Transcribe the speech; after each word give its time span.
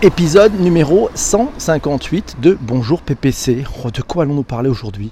Épisode 0.00 0.60
numéro 0.60 1.10
158 1.14 2.36
de 2.40 2.56
Bonjour 2.60 3.02
PPC. 3.02 3.64
Oh, 3.84 3.90
de 3.90 4.00
quoi 4.00 4.22
allons-nous 4.22 4.44
parler 4.44 4.70
aujourd'hui? 4.70 5.10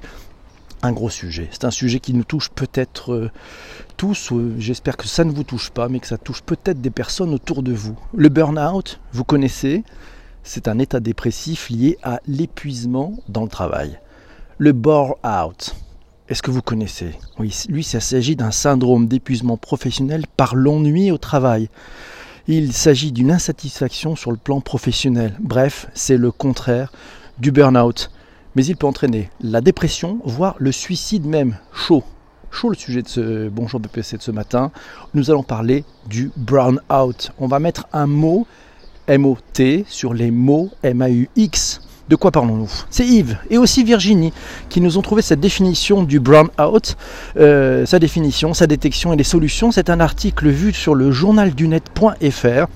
Un 0.83 0.93
gros 0.93 1.11
sujet. 1.11 1.49
C'est 1.51 1.65
un 1.65 1.73
sujet 1.73 1.99
qui 1.99 2.15
nous 2.15 2.23
touche 2.23 2.51
peut-être 2.51 3.12
euh, 3.12 3.30
tous. 3.96 4.30
euh, 4.30 4.54
J'espère 4.59 4.96
que 4.96 5.09
ça 5.09 5.25
ne 5.25 5.33
vous 5.33 5.43
touche 5.43 5.71
pas, 5.71 5.88
mais 5.88 5.99
que 5.99 6.07
ça 6.07 6.19
touche 6.19 6.41
peut-être 6.43 6.80
des 6.80 6.91
personnes 6.91 7.35
autour 7.35 7.64
de 7.64 7.72
vous. 7.72 7.99
Le 8.14 8.29
burn-out, 8.29 9.01
vous 9.12 9.25
connaissez 9.25 9.83
C'est 10.45 10.68
un 10.68 10.79
état 10.79 11.00
dépressif 11.00 11.68
lié 11.68 11.98
à 12.05 12.21
l'épuisement 12.29 13.14
dans 13.29 13.43
le 13.43 13.48
travail. 13.48 13.98
Le 14.59 14.71
bore-out. 14.71 15.75
Est-ce 16.29 16.43
que 16.43 16.53
vous 16.53 16.62
connaissez? 16.62 17.18
Oui, 17.41 17.57
lui, 17.68 17.82
ça 17.82 17.98
s'agit 18.00 18.37
d'un 18.37 18.53
syndrome 18.53 19.09
d'épuisement 19.09 19.57
professionnel 19.57 20.27
par 20.37 20.55
l'ennui 20.55 21.11
au 21.11 21.18
travail. 21.18 21.68
Il 22.49 22.73
s'agit 22.73 23.11
d'une 23.11 23.33
insatisfaction 23.33 24.15
sur 24.15 24.31
le 24.31 24.37
plan 24.37 24.61
professionnel. 24.61 25.35
Bref, 25.41 25.89
c'est 25.95 26.17
le 26.17 26.31
contraire 26.31 26.93
du 27.39 27.50
burn-out. 27.50 28.13
Mais 28.54 28.64
il 28.64 28.77
peut 28.77 28.87
entraîner 28.87 29.31
la 29.41 29.61
dépression, 29.61 30.21
voire 30.25 30.54
le 30.59 30.71
suicide 30.71 31.27
même. 31.27 31.57
Chaud. 31.73 32.05
Chaud 32.53 32.69
le 32.69 32.77
sujet 32.77 33.03
de 33.03 33.09
ce 33.09 33.48
Bonjour 33.48 33.81
BPC 33.81 34.19
de 34.19 34.23
ce 34.23 34.31
matin. 34.31 34.70
Nous 35.12 35.28
allons 35.33 35.42
parler 35.42 35.84
du 36.06 36.31
brown-out. 36.37 37.33
On 37.41 37.48
va 37.48 37.59
mettre 37.59 37.89
un 37.92 38.06
mot 38.06 38.47
M-O-T 39.09 39.84
sur 39.89 40.15
les 40.15 40.31
mots 40.31 40.70
M-A-U-X. 40.84 41.81
De 42.09 42.15
quoi 42.15 42.31
parlons-nous? 42.31 42.70
C'est 42.89 43.05
Yves 43.05 43.37
et 43.51 43.59
aussi 43.59 43.83
Virginie 43.83 44.33
qui 44.69 44.81
nous 44.81 44.97
ont 44.97 45.03
trouvé 45.03 45.23
cette 45.23 45.41
définition 45.41 46.05
du 46.05 46.20
brown-out, 46.20 46.97
euh, 47.37 47.84
sa 47.84 47.98
définition, 47.98 48.55
sa 48.55 48.69
détection 48.69 49.12
et 49.12 49.17
les 49.17 49.25
solutions. 49.25 49.73
C'est 49.73 49.91
un 49.91 49.98
article 49.98 50.48
vu 50.48 50.73
sur 50.73 50.95
le 50.95 51.11
journaldunet.fr 51.11 52.67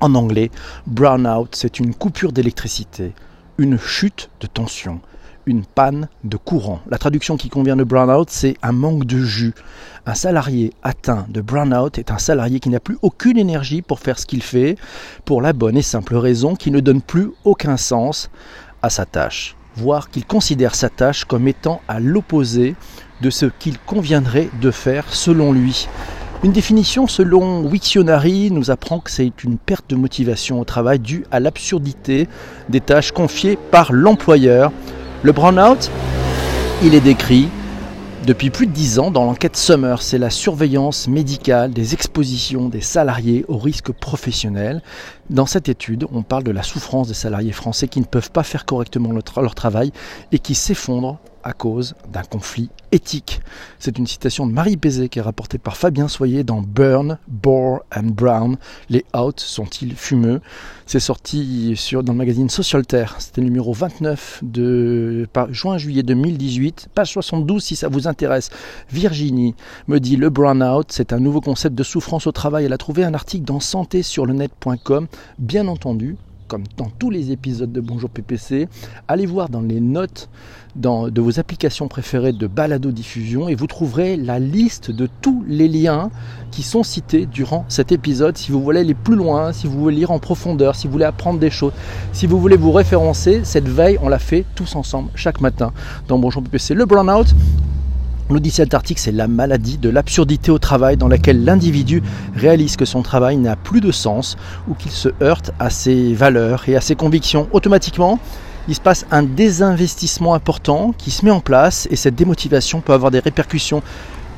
en 0.00 0.14
anglais. 0.14 0.50
Brown-out, 0.86 1.54
c'est 1.54 1.78
une 1.80 1.94
coupure 1.94 2.32
d'électricité, 2.32 3.12
une 3.58 3.78
chute 3.78 4.30
de 4.40 4.46
tension, 4.46 5.00
une 5.46 5.64
panne 5.64 6.08
de 6.24 6.36
courant. 6.36 6.80
La 6.90 6.98
traduction 6.98 7.36
qui 7.36 7.48
convient 7.48 7.76
de 7.76 7.84
brown-out, 7.84 8.28
c'est 8.30 8.56
un 8.62 8.72
manque 8.72 9.04
de 9.04 9.18
jus. 9.18 9.54
Un 10.06 10.14
salarié 10.14 10.72
atteint 10.82 11.26
de 11.28 11.40
brown-out 11.40 11.98
est 11.98 12.10
un 12.10 12.18
salarié 12.18 12.60
qui 12.60 12.68
n'a 12.68 12.80
plus 12.80 12.98
aucune 13.02 13.38
énergie 13.38 13.82
pour 13.82 14.00
faire 14.00 14.18
ce 14.18 14.26
qu'il 14.26 14.42
fait, 14.42 14.76
pour 15.24 15.42
la 15.42 15.52
bonne 15.52 15.76
et 15.76 15.82
simple 15.82 16.16
raison 16.16 16.54
qu'il 16.54 16.72
ne 16.72 16.80
donne 16.80 17.02
plus 17.02 17.30
aucun 17.44 17.76
sens 17.76 18.30
à 18.82 18.90
sa 18.90 19.06
tâche, 19.06 19.56
voire 19.76 20.10
qu'il 20.10 20.26
considère 20.26 20.74
sa 20.74 20.88
tâche 20.88 21.24
comme 21.24 21.48
étant 21.48 21.80
à 21.88 22.00
l'opposé 22.00 22.74
de 23.20 23.30
ce 23.30 23.46
qu'il 23.46 23.78
conviendrait 23.78 24.50
de 24.60 24.70
faire 24.70 25.12
selon 25.12 25.52
lui. 25.52 25.88
Une 26.44 26.50
définition 26.50 27.06
selon 27.06 27.62
Wiktionary 27.62 28.50
nous 28.50 28.72
apprend 28.72 28.98
que 28.98 29.12
c'est 29.12 29.44
une 29.44 29.58
perte 29.58 29.88
de 29.88 29.94
motivation 29.94 30.60
au 30.60 30.64
travail 30.64 30.98
due 30.98 31.24
à 31.30 31.38
l'absurdité 31.38 32.26
des 32.68 32.80
tâches 32.80 33.12
confiées 33.12 33.56
par 33.70 33.92
l'employeur. 33.92 34.72
Le 35.24 35.30
burn-out, 35.30 35.88
il 36.82 36.96
est 36.96 37.00
décrit 37.00 37.48
depuis 38.26 38.50
plus 38.50 38.66
de 38.66 38.72
10 38.72 38.98
ans 38.98 39.10
dans 39.12 39.24
l'enquête 39.24 39.56
Summer, 39.56 40.02
c'est 40.02 40.18
la 40.18 40.30
surveillance 40.30 41.06
médicale 41.06 41.72
des 41.72 41.94
expositions 41.94 42.68
des 42.68 42.80
salariés 42.80 43.44
aux 43.46 43.58
risques 43.58 43.92
professionnels. 43.92 44.82
Dans 45.32 45.46
cette 45.46 45.70
étude, 45.70 46.06
on 46.12 46.22
parle 46.22 46.42
de 46.42 46.50
la 46.50 46.62
souffrance 46.62 47.08
des 47.08 47.14
salariés 47.14 47.52
français 47.52 47.88
qui 47.88 48.00
ne 48.00 48.04
peuvent 48.04 48.30
pas 48.30 48.42
faire 48.42 48.66
correctement 48.66 49.12
leur 49.12 49.54
travail 49.54 49.90
et 50.30 50.38
qui 50.38 50.54
s'effondrent 50.54 51.20
à 51.44 51.52
cause 51.52 51.94
d'un 52.12 52.22
conflit 52.22 52.70
éthique. 52.92 53.40
C'est 53.78 53.98
une 53.98 54.06
citation 54.06 54.46
de 54.46 54.52
Marie 54.52 54.76
Pézé 54.76 55.08
qui 55.08 55.18
est 55.18 55.22
rapportée 55.22 55.58
par 55.58 55.76
Fabien 55.76 56.08
Soyer 56.08 56.44
dans 56.44 56.60
Burn, 56.60 57.18
Bore 57.26 57.80
and 57.94 58.10
Brown. 58.14 58.56
Les 58.90 59.04
outs 59.14 59.32
sont-ils 59.36 59.94
fumeux? 59.96 60.40
C'est 60.86 61.00
sorti 61.00 61.74
dans 61.92 62.12
le 62.12 62.18
magazine 62.18 62.50
Social 62.50 62.86
Terre. 62.86 63.16
C'était 63.18 63.40
le 63.40 63.46
numéro 63.46 63.72
29 63.72 64.40
de 64.42 65.26
juin-juillet 65.50 66.02
2018, 66.02 66.90
page 66.94 67.12
72 67.12 67.62
si 67.62 67.76
ça 67.76 67.88
vous 67.88 68.08
intéresse. 68.08 68.50
Virginie 68.90 69.54
me 69.88 69.98
dit 69.98 70.16
le 70.16 70.28
burn-out, 70.28 70.88
c'est 70.90 71.12
un 71.12 71.18
nouveau 71.18 71.40
concept 71.40 71.74
de 71.74 71.82
souffrance 71.82 72.26
au 72.26 72.32
travail. 72.32 72.66
Elle 72.66 72.72
a 72.72 72.78
trouvé 72.78 73.04
un 73.04 73.14
article 73.14 73.44
dans 73.44 73.60
santé 73.60 74.02
sur 74.02 74.26
le 74.26 74.34
net.com. 74.34 75.08
Bien 75.38 75.68
entendu, 75.68 76.16
comme 76.48 76.64
dans 76.76 76.90
tous 76.98 77.08
les 77.08 77.32
épisodes 77.32 77.72
de 77.72 77.80
Bonjour 77.80 78.10
PPC, 78.10 78.68
allez 79.08 79.24
voir 79.24 79.48
dans 79.48 79.62
les 79.62 79.80
notes 79.80 80.28
de 80.76 81.20
vos 81.20 81.38
applications 81.38 81.88
préférées 81.88 82.32
de 82.32 82.46
balado-diffusion 82.46 83.48
et 83.48 83.54
vous 83.54 83.66
trouverez 83.66 84.16
la 84.16 84.38
liste 84.38 84.90
de 84.90 85.08
tous 85.22 85.42
les 85.48 85.68
liens 85.68 86.10
qui 86.50 86.62
sont 86.62 86.82
cités 86.82 87.24
durant 87.24 87.64
cet 87.68 87.90
épisode. 87.90 88.36
Si 88.36 88.52
vous 88.52 88.62
voulez 88.62 88.80
aller 88.80 88.92
plus 88.94 89.16
loin, 89.16 89.52
si 89.54 89.66
vous 89.66 89.80
voulez 89.80 89.96
lire 89.96 90.10
en 90.10 90.18
profondeur, 90.18 90.74
si 90.74 90.86
vous 90.86 90.92
voulez 90.92 91.06
apprendre 91.06 91.40
des 91.40 91.50
choses, 91.50 91.72
si 92.12 92.26
vous 92.26 92.38
voulez 92.38 92.58
vous 92.58 92.72
référencer, 92.72 93.40
cette 93.44 93.68
veille, 93.68 93.98
on 94.02 94.08
la 94.10 94.18
fait 94.18 94.44
tous 94.54 94.76
ensemble 94.76 95.08
chaque 95.14 95.40
matin 95.40 95.72
dans 96.06 96.18
Bonjour 96.18 96.42
PPC. 96.42 96.74
Le 96.74 96.84
burn-out, 96.84 97.34
cet 98.50 98.74
article, 98.74 99.00
c'est 99.00 99.12
la 99.12 99.28
maladie 99.28 99.78
de 99.78 99.88
l'absurdité 99.88 100.50
au 100.50 100.58
travail 100.58 100.96
dans 100.96 101.08
laquelle 101.08 101.44
l'individu 101.44 102.02
réalise 102.34 102.76
que 102.76 102.84
son 102.84 103.02
travail 103.02 103.36
n'a 103.36 103.56
plus 103.56 103.80
de 103.80 103.92
sens 103.92 104.36
ou 104.68 104.74
qu'il 104.74 104.90
se 104.90 105.08
heurte 105.22 105.52
à 105.58 105.70
ses 105.70 106.14
valeurs 106.14 106.68
et 106.68 106.76
à 106.76 106.80
ses 106.80 106.94
convictions. 106.94 107.48
Automatiquement, 107.52 108.18
il 108.68 108.74
se 108.74 108.80
passe 108.80 109.06
un 109.10 109.22
désinvestissement 109.22 110.34
important 110.34 110.94
qui 110.96 111.10
se 111.10 111.24
met 111.24 111.30
en 111.30 111.40
place 111.40 111.88
et 111.90 111.96
cette 111.96 112.14
démotivation 112.14 112.80
peut 112.80 112.92
avoir 112.92 113.10
des 113.10 113.18
répercussions 113.18 113.82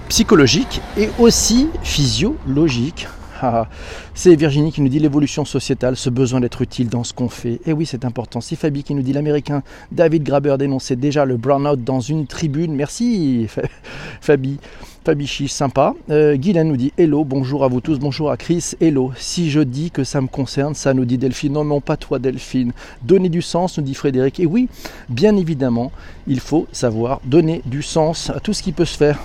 psychologiques 0.08 0.80
et 0.96 1.10
aussi 1.18 1.68
physiologiques. 1.82 3.06
Ah, 3.42 3.68
c'est 4.14 4.34
Virginie 4.36 4.70
qui 4.72 4.80
nous 4.80 4.88
dit 4.88 4.98
l'évolution 5.00 5.44
sociétale, 5.44 5.96
ce 5.96 6.08
besoin 6.08 6.40
d'être 6.40 6.62
utile 6.62 6.88
dans 6.88 7.02
ce 7.04 7.12
qu'on 7.12 7.28
fait. 7.28 7.60
Et 7.66 7.72
oui, 7.72 7.84
c'est 7.84 8.04
important. 8.04 8.40
C'est 8.40 8.56
Fabi 8.56 8.84
qui 8.84 8.94
nous 8.94 9.02
dit 9.02 9.12
l'américain 9.12 9.62
David 9.90 10.22
Graber 10.22 10.56
dénonçait 10.58 10.96
déjà 10.96 11.24
le 11.24 11.36
burn-out 11.36 11.82
dans 11.82 12.00
une 12.00 12.26
tribune. 12.26 12.74
Merci 12.74 13.46
Fa- 13.48 13.62
Fabi. 14.20 14.58
Fabi 15.04 15.26
Chiche, 15.26 15.52
sympa. 15.52 15.94
Euh, 16.08 16.36
nous 16.64 16.76
dit 16.76 16.92
Hello, 16.96 17.24
bonjour 17.24 17.64
à 17.64 17.68
vous 17.68 17.80
tous, 17.80 17.98
bonjour 17.98 18.30
à 18.30 18.36
Chris. 18.38 18.70
Hello. 18.80 19.12
Si 19.16 19.50
je 19.50 19.60
dis 19.60 19.90
que 19.90 20.02
ça 20.04 20.20
me 20.22 20.28
concerne, 20.28 20.74
ça 20.74 20.94
nous 20.94 21.04
dit 21.04 21.18
Delphine. 21.18 21.52
Non, 21.52 21.64
non, 21.64 21.80
pas 21.80 21.96
toi, 21.98 22.18
Delphine. 22.18 22.72
Donner 23.02 23.28
du 23.28 23.42
sens, 23.42 23.76
nous 23.76 23.84
dit 23.84 23.94
Frédéric. 23.94 24.40
Et 24.40 24.46
oui, 24.46 24.68
bien 25.10 25.36
évidemment, 25.36 25.92
il 26.26 26.40
faut 26.40 26.66
savoir 26.72 27.20
donner 27.24 27.60
du 27.66 27.82
sens 27.82 28.30
à 28.30 28.40
tout 28.40 28.54
ce 28.54 28.62
qui 28.62 28.72
peut 28.72 28.86
se 28.86 28.96
faire. 28.96 29.18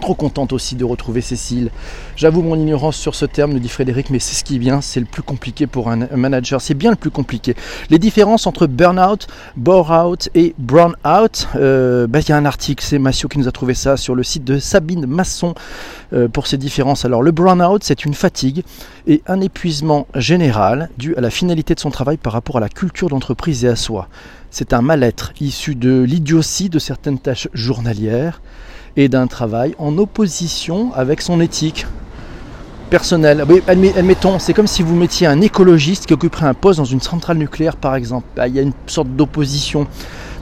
Trop 0.00 0.14
contente 0.14 0.52
aussi 0.52 0.74
de 0.74 0.84
retrouver 0.84 1.20
Cécile. 1.20 1.70
J'avoue 2.16 2.40
mon 2.40 2.56
ignorance 2.56 2.96
sur 2.96 3.14
ce 3.14 3.26
terme, 3.26 3.52
nous 3.52 3.58
dit 3.58 3.68
Frédéric, 3.68 4.10
mais 4.10 4.18
c'est 4.18 4.34
ce 4.34 4.44
qui 4.44 4.58
bien, 4.58 4.80
c'est 4.80 5.00
le 5.00 5.06
plus 5.06 5.22
compliqué 5.22 5.66
pour 5.66 5.90
un 5.90 6.06
manager, 6.16 6.60
c'est 6.60 6.74
bien 6.74 6.90
le 6.90 6.96
plus 6.96 7.10
compliqué. 7.10 7.54
Les 7.90 7.98
différences 7.98 8.46
entre 8.46 8.66
burn-out, 8.66 9.26
bore-out 9.56 10.30
et 10.34 10.54
brown-out, 10.58 11.48
euh, 11.56 12.06
bah, 12.06 12.20
il 12.20 12.28
y 12.28 12.32
a 12.32 12.36
un 12.36 12.44
article, 12.44 12.82
c'est 12.82 12.98
Massio 12.98 13.28
qui 13.28 13.38
nous 13.38 13.48
a 13.48 13.52
trouvé 13.52 13.74
ça 13.74 13.96
sur 13.96 14.14
le 14.14 14.22
site 14.22 14.44
de 14.44 14.58
Sabine 14.58 15.04
Masson 15.04 15.54
euh, 16.12 16.28
pour 16.28 16.46
ces 16.46 16.56
différences. 16.56 17.04
Alors 17.04 17.22
le 17.22 17.32
burn-out, 17.32 17.82
c'est 17.84 18.04
une 18.04 18.14
fatigue 18.14 18.62
et 19.06 19.22
un 19.26 19.40
épuisement 19.40 20.06
général 20.14 20.90
dû 20.96 21.14
à 21.16 21.20
la 21.20 21.30
finalité 21.30 21.74
de 21.74 21.80
son 21.80 21.90
travail 21.90 22.16
par 22.16 22.32
rapport 22.32 22.56
à 22.56 22.60
la 22.60 22.68
culture 22.68 23.08
d'entreprise 23.08 23.64
et 23.64 23.68
à 23.68 23.76
soi. 23.76 24.08
C'est 24.50 24.72
un 24.72 24.80
mal-être 24.80 25.32
issu 25.40 25.74
de 25.74 26.02
l'idiotie 26.02 26.70
de 26.70 26.78
certaines 26.78 27.18
tâches 27.18 27.48
journalières 27.52 28.40
et 28.98 29.08
d'un 29.08 29.28
travail 29.28 29.76
en 29.78 29.96
opposition 29.96 30.92
avec 30.92 31.22
son 31.22 31.40
éthique 31.40 31.86
personnelle. 32.90 33.44
Admet- 33.68 33.96
admettons, 33.96 34.40
c'est 34.40 34.52
comme 34.52 34.66
si 34.66 34.82
vous 34.82 34.96
mettiez 34.96 35.28
un 35.28 35.40
écologiste 35.40 36.06
qui 36.06 36.14
occuperait 36.14 36.46
un 36.46 36.54
poste 36.54 36.78
dans 36.80 36.84
une 36.84 37.00
centrale 37.00 37.38
nucléaire, 37.38 37.76
par 37.76 37.94
exemple. 37.94 38.26
Bah, 38.34 38.48
Il 38.48 38.56
y 38.56 38.58
a 38.58 38.62
une 38.62 38.72
sorte 38.88 39.08
d'opposition. 39.10 39.86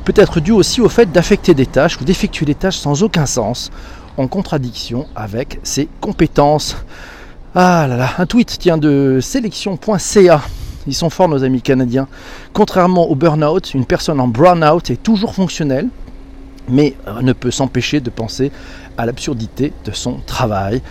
Peut-être 0.06 0.40
dû 0.40 0.52
aussi 0.52 0.80
au 0.80 0.88
fait 0.88 1.12
d'affecter 1.12 1.52
des 1.52 1.66
tâches 1.66 2.00
ou 2.00 2.04
d'effectuer 2.04 2.46
des 2.46 2.54
tâches 2.54 2.78
sans 2.78 3.02
aucun 3.02 3.26
sens, 3.26 3.70
en 4.16 4.26
contradiction 4.26 5.06
avec 5.14 5.60
ses 5.62 5.86
compétences. 6.00 6.78
Ah 7.54 7.86
là 7.86 7.96
là, 7.98 8.08
un 8.16 8.24
tweet 8.24 8.58
tient 8.58 8.78
de 8.78 9.18
sélection.ca. 9.20 10.40
Ils 10.86 10.94
sont 10.94 11.10
forts 11.10 11.28
nos 11.28 11.44
amis 11.44 11.60
canadiens. 11.60 12.08
Contrairement 12.54 13.10
au 13.10 13.16
burn-out, 13.16 13.74
une 13.74 13.84
personne 13.84 14.18
en 14.18 14.28
brown-out 14.28 14.88
est 14.90 15.02
toujours 15.02 15.34
fonctionnelle, 15.34 15.88
mais 16.68 16.94
euh, 17.06 17.22
ne 17.22 17.32
peut 17.32 17.50
s'empêcher 17.50 18.00
de 18.00 18.10
penser 18.10 18.50
à 18.96 19.06
l'absurdité 19.06 19.72
de 19.84 19.92
son 19.92 20.18
travail. 20.26 20.82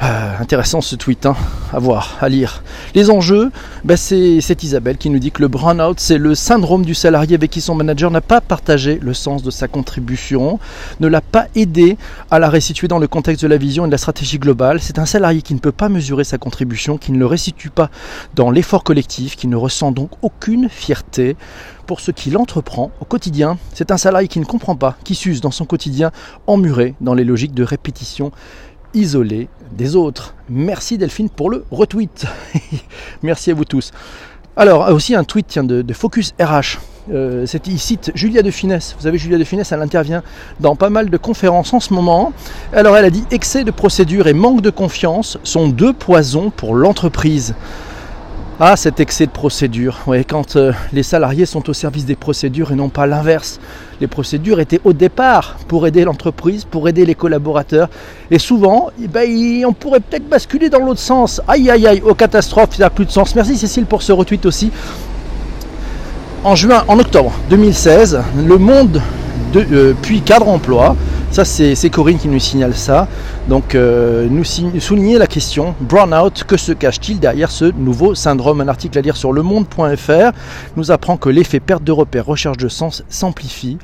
Euh, 0.00 0.32
intéressant 0.38 0.80
ce 0.80 0.94
tweet, 0.94 1.26
hein, 1.26 1.34
à 1.72 1.80
voir, 1.80 2.18
à 2.20 2.28
lire. 2.28 2.62
Les 2.94 3.10
enjeux, 3.10 3.50
ben, 3.82 3.96
c'est 3.96 4.40
c'est 4.40 4.62
Isabelle 4.62 4.96
qui 4.96 5.10
nous 5.10 5.18
dit 5.18 5.32
que 5.32 5.42
le 5.42 5.48
burn-out, 5.48 5.98
c'est 5.98 6.18
le 6.18 6.36
syndrome 6.36 6.84
du 6.84 6.94
salarié 6.94 7.34
avec 7.34 7.50
qui 7.50 7.60
son 7.60 7.74
manager 7.74 8.08
n'a 8.12 8.20
pas 8.20 8.40
partagé 8.40 9.00
le 9.02 9.12
sens 9.12 9.42
de 9.42 9.50
sa 9.50 9.66
contribution, 9.66 10.60
ne 11.00 11.08
l'a 11.08 11.20
pas 11.20 11.46
aidé 11.56 11.96
à 12.30 12.38
la 12.38 12.48
restituer 12.48 12.86
dans 12.86 13.00
le 13.00 13.08
contexte 13.08 13.42
de 13.42 13.48
la 13.48 13.56
vision 13.56 13.86
et 13.86 13.88
de 13.88 13.92
la 13.92 13.98
stratégie 13.98 14.38
globale. 14.38 14.78
C'est 14.80 15.00
un 15.00 15.06
salarié 15.06 15.42
qui 15.42 15.54
ne 15.54 15.58
peut 15.58 15.72
pas 15.72 15.88
mesurer 15.88 16.22
sa 16.22 16.38
contribution, 16.38 16.96
qui 16.96 17.10
ne 17.10 17.18
le 17.18 17.26
restitue 17.26 17.70
pas 17.70 17.90
dans 18.36 18.52
l'effort 18.52 18.84
collectif, 18.84 19.34
qui 19.34 19.48
ne 19.48 19.56
ressent 19.56 19.90
donc 19.90 20.10
aucune 20.22 20.68
fierté 20.68 21.36
pour 21.88 22.00
ce 22.00 22.10
qu'il 22.10 22.36
entreprend 22.36 22.92
au 23.00 23.04
quotidien. 23.04 23.58
C'est 23.72 23.90
un 23.90 23.96
salarié 23.96 24.28
qui 24.28 24.38
ne 24.38 24.44
comprend 24.44 24.76
pas, 24.76 24.96
qui 25.04 25.14
s'use 25.14 25.40
dans 25.40 25.50
son 25.50 25.64
quotidien, 25.64 26.12
emmuré 26.46 26.94
dans 27.00 27.14
les 27.14 27.24
logiques 27.24 27.54
de 27.54 27.64
répétition 27.64 28.30
isolé 28.98 29.48
des 29.72 29.96
autres. 29.96 30.34
Merci 30.48 30.98
Delphine 30.98 31.30
pour 31.30 31.50
le 31.50 31.64
retweet. 31.70 32.26
Merci 33.22 33.50
à 33.50 33.54
vous 33.54 33.64
tous. 33.64 33.92
Alors, 34.56 34.88
aussi 34.88 35.14
un 35.14 35.22
tweet 35.22 35.58
de, 35.60 35.92
Focus 35.92 36.34
RH. 36.40 36.78
Euh, 37.12 37.46
il 37.66 37.78
cite 37.78 38.10
Julia 38.14 38.42
de 38.42 38.50
Finesse. 38.50 38.96
Vous 38.98 39.04
savez, 39.04 39.16
Julia 39.16 39.38
de 39.38 39.44
Finesse, 39.44 39.70
elle 39.70 39.80
intervient 39.80 40.22
dans 40.58 40.74
pas 40.74 40.90
mal 40.90 41.10
de 41.10 41.16
conférences 41.16 41.72
en 41.72 41.80
ce 41.80 41.94
moment. 41.94 42.32
Alors, 42.72 42.96
elle 42.96 43.04
a 43.04 43.10
dit 43.10 43.24
Excès 43.30 43.62
de 43.62 43.70
procédure 43.70 44.26
et 44.26 44.32
manque 44.32 44.60
de 44.60 44.70
confiance 44.70 45.38
sont 45.44 45.68
deux 45.68 45.92
poisons 45.92 46.50
pour 46.50 46.74
l'entreprise. 46.74 47.54
Ah, 48.58 48.74
cet 48.74 48.98
excès 48.98 49.26
de 49.26 49.30
procédure. 49.30 50.00
Ouais, 50.08 50.24
quand 50.24 50.56
euh, 50.56 50.72
les 50.92 51.04
salariés 51.04 51.46
sont 51.46 51.70
au 51.70 51.72
service 51.72 52.04
des 52.04 52.16
procédures 52.16 52.72
et 52.72 52.74
non 52.74 52.88
pas 52.88 53.06
l'inverse. 53.06 53.60
Les 54.00 54.06
procédures 54.06 54.60
étaient 54.60 54.80
au 54.84 54.92
départ 54.92 55.56
pour 55.66 55.86
aider 55.86 56.04
l'entreprise, 56.04 56.64
pour 56.64 56.88
aider 56.88 57.04
les 57.04 57.14
collaborateurs. 57.14 57.88
Et 58.30 58.38
souvent, 58.38 58.90
eh 59.02 59.08
ben, 59.08 59.64
on 59.66 59.72
pourrait 59.72 60.00
peut-être 60.00 60.28
basculer 60.28 60.70
dans 60.70 60.78
l'autre 60.78 61.00
sens. 61.00 61.40
Aïe, 61.48 61.68
aïe, 61.70 61.86
aïe, 61.86 62.02
aux 62.02 62.14
catastrophes, 62.14 62.76
il 62.78 62.80
n'a 62.80 62.90
plus 62.90 63.06
de 63.06 63.10
sens. 63.10 63.34
Merci 63.34 63.56
Cécile 63.56 63.86
pour 63.86 64.02
ce 64.02 64.12
retweet 64.12 64.46
aussi. 64.46 64.70
En 66.44 66.54
juin, 66.54 66.84
en 66.86 66.98
octobre 67.00 67.32
2016, 67.50 68.20
Le 68.46 68.58
Monde 68.58 69.02
de, 69.52 69.66
euh, 69.72 69.94
puis 70.00 70.20
Cadre 70.20 70.48
Emploi 70.48 70.94
ça, 71.30 71.44
c'est 71.44 71.90
Corinne 71.90 72.18
qui 72.18 72.28
nous 72.28 72.38
signale 72.38 72.74
ça. 72.74 73.06
Donc, 73.48 73.74
euh, 73.74 74.26
nous 74.30 74.44
souligner 74.44 75.18
la 75.18 75.26
question 75.26 75.74
Brownout, 75.80 76.44
que 76.44 76.56
se 76.56 76.72
cache-t-il 76.72 77.20
derrière 77.20 77.50
ce 77.50 77.66
nouveau 77.66 78.14
syndrome? 78.14 78.60
Un 78.60 78.68
article 78.68 78.98
à 78.98 79.00
lire 79.02 79.16
sur 79.16 79.32
lemonde.fr 79.32 80.32
nous 80.76 80.90
apprend 80.90 81.16
que 81.16 81.28
l'effet 81.28 81.60
perte 81.60 81.84
de 81.84 81.92
repère, 81.92 82.26
recherche 82.26 82.56
de 82.56 82.68
sens 82.68 83.04
s'amplifie 83.08 83.78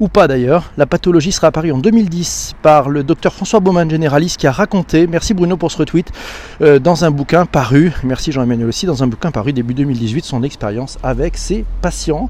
ou 0.00 0.08
pas 0.08 0.28
d'ailleurs. 0.28 0.72
La 0.76 0.86
pathologie 0.86 1.32
sera 1.32 1.48
apparue 1.48 1.72
en 1.72 1.78
2010 1.78 2.54
par 2.62 2.88
le 2.88 3.04
docteur 3.04 3.32
François 3.32 3.60
Baumann, 3.60 3.88
généraliste, 3.88 4.38
qui 4.38 4.46
a 4.46 4.52
raconté, 4.52 5.06
merci 5.06 5.32
Bruno 5.32 5.56
pour 5.56 5.70
ce 5.70 5.78
retweet, 5.78 6.10
euh, 6.60 6.78
dans 6.78 7.04
un 7.04 7.10
bouquin 7.10 7.46
paru, 7.46 7.92
merci 8.02 8.32
Jean-Emmanuel 8.32 8.68
aussi, 8.68 8.86
dans 8.86 9.02
un 9.02 9.06
bouquin 9.06 9.30
paru 9.30 9.52
début 9.52 9.74
2018, 9.74 10.24
son 10.24 10.42
expérience 10.42 10.98
avec 11.02 11.36
ses 11.36 11.64
patients. 11.80 12.28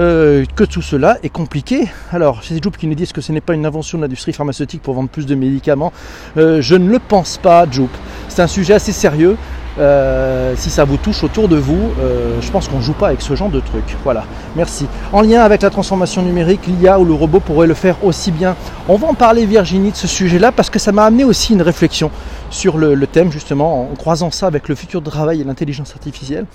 Euh, 0.00 0.46
que 0.56 0.64
tout 0.64 0.80
cela 0.80 1.18
est 1.22 1.28
compliqué. 1.28 1.86
Alors, 2.10 2.40
c'est 2.42 2.62
Joop 2.62 2.78
qui 2.78 2.86
nous 2.86 2.94
disent 2.94 3.12
que 3.12 3.20
ce 3.20 3.32
n'est 3.32 3.42
pas 3.42 3.52
une 3.52 3.66
invention 3.66 3.98
de 3.98 4.02
l'industrie 4.02 4.32
pharmaceutique 4.32 4.80
pour 4.80 4.94
vendre 4.94 5.10
plus 5.10 5.26
de 5.26 5.34
médicaments. 5.34 5.92
Euh, 6.38 6.62
je 6.62 6.74
ne 6.74 6.88
le 6.88 6.98
pense 6.98 7.36
pas, 7.36 7.66
Joop. 7.70 7.90
C'est 8.28 8.40
un 8.40 8.46
sujet 8.46 8.72
assez 8.72 8.92
sérieux. 8.92 9.36
Euh, 9.78 10.54
si 10.56 10.70
ça 10.70 10.84
vous 10.84 10.96
touche 10.96 11.22
autour 11.22 11.48
de 11.48 11.56
vous, 11.56 11.90
je 12.40 12.50
pense 12.50 12.66
qu'on 12.68 12.78
ne 12.78 12.82
joue 12.82 12.94
pas 12.94 13.08
avec 13.08 13.20
ce 13.20 13.34
genre 13.34 13.50
de 13.50 13.60
truc. 13.60 13.84
Voilà, 14.02 14.24
merci. 14.56 14.86
En 15.12 15.20
lien 15.20 15.42
avec 15.42 15.62
la 15.62 15.70
transformation 15.70 16.22
numérique, 16.22 16.66
l'IA 16.66 16.98
ou 16.98 17.04
le 17.04 17.12
robot 17.12 17.40
pourrait 17.40 17.66
le 17.66 17.74
faire 17.74 18.02
aussi 18.02 18.32
bien. 18.32 18.56
On 18.88 18.96
va 18.96 19.06
en 19.06 19.14
parler 19.14 19.44
Virginie 19.44 19.92
de 19.92 19.96
ce 19.96 20.08
sujet-là 20.08 20.50
parce 20.50 20.70
que 20.70 20.78
ça 20.78 20.92
m'a 20.92 21.04
amené 21.04 21.24
aussi 21.24 21.52
une 21.52 21.62
réflexion 21.62 22.10
sur 22.48 22.78
le, 22.78 23.06
thème 23.06 23.30
justement 23.30 23.82
en 23.82 23.94
croisant 23.94 24.30
ça 24.30 24.46
avec 24.46 24.68
le 24.68 24.74
futur 24.74 25.02
de 25.02 25.10
travail 25.10 25.40
et 25.42 25.44
l'intelligence 25.44 25.92
artificielle. 25.92 26.46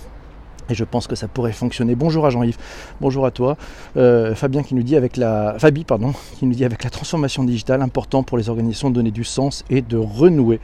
Et 0.69 0.73
je 0.73 0.83
pense 0.83 1.07
que 1.07 1.15
ça 1.15 1.27
pourrait 1.27 1.51
fonctionner. 1.51 1.95
Bonjour 1.95 2.25
à 2.25 2.29
Jean-Yves, 2.29 2.57
bonjour 2.99 3.25
à 3.25 3.31
toi. 3.31 3.55
Euh, 3.97 4.33
Fabien 4.33 4.63
qui 4.63 4.73
nous 4.73 4.83
dit 4.83 4.95
avec 4.95 5.17
la. 5.17 5.55
Fabi, 5.59 5.83
pardon, 5.83 6.13
qui 6.37 6.45
nous 6.45 6.53
dit 6.55 6.65
avec 6.65 6.83
la 6.83 6.89
transformation 6.89 7.43
digitale, 7.43 7.81
important 7.81 8.23
pour 8.23 8.37
les 8.37 8.49
organisations 8.49 8.89
de 8.89 8.95
donner 8.95 9.11
du 9.11 9.23
sens 9.23 9.63
et 9.69 9.81
de 9.81 9.97
renouer. 9.97 10.59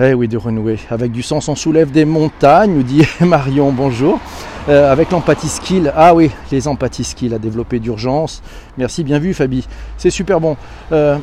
Eh 0.00 0.14
oui, 0.14 0.28
de 0.28 0.36
renouer. 0.36 0.78
Avec 0.90 1.10
du 1.10 1.22
sens, 1.22 1.48
on 1.48 1.56
soulève 1.56 1.90
des 1.90 2.04
montagnes, 2.04 2.82
dit 2.84 3.04
Marion, 3.20 3.72
bonjour. 3.72 4.20
Euh, 4.68 4.92
avec 4.92 5.10
l'empathie 5.10 5.48
skill, 5.48 5.92
ah 5.96 6.14
oui, 6.14 6.30
les 6.52 6.68
empathie 6.68 7.02
skills 7.02 7.34
à 7.34 7.38
développer 7.38 7.80
d'urgence. 7.80 8.42
Merci, 8.76 9.02
bien 9.02 9.18
vu 9.18 9.34
Fabi. 9.34 9.66
C'est 9.96 10.10
super 10.10 10.40
bon. 10.40 10.56
Euh, 10.92 11.18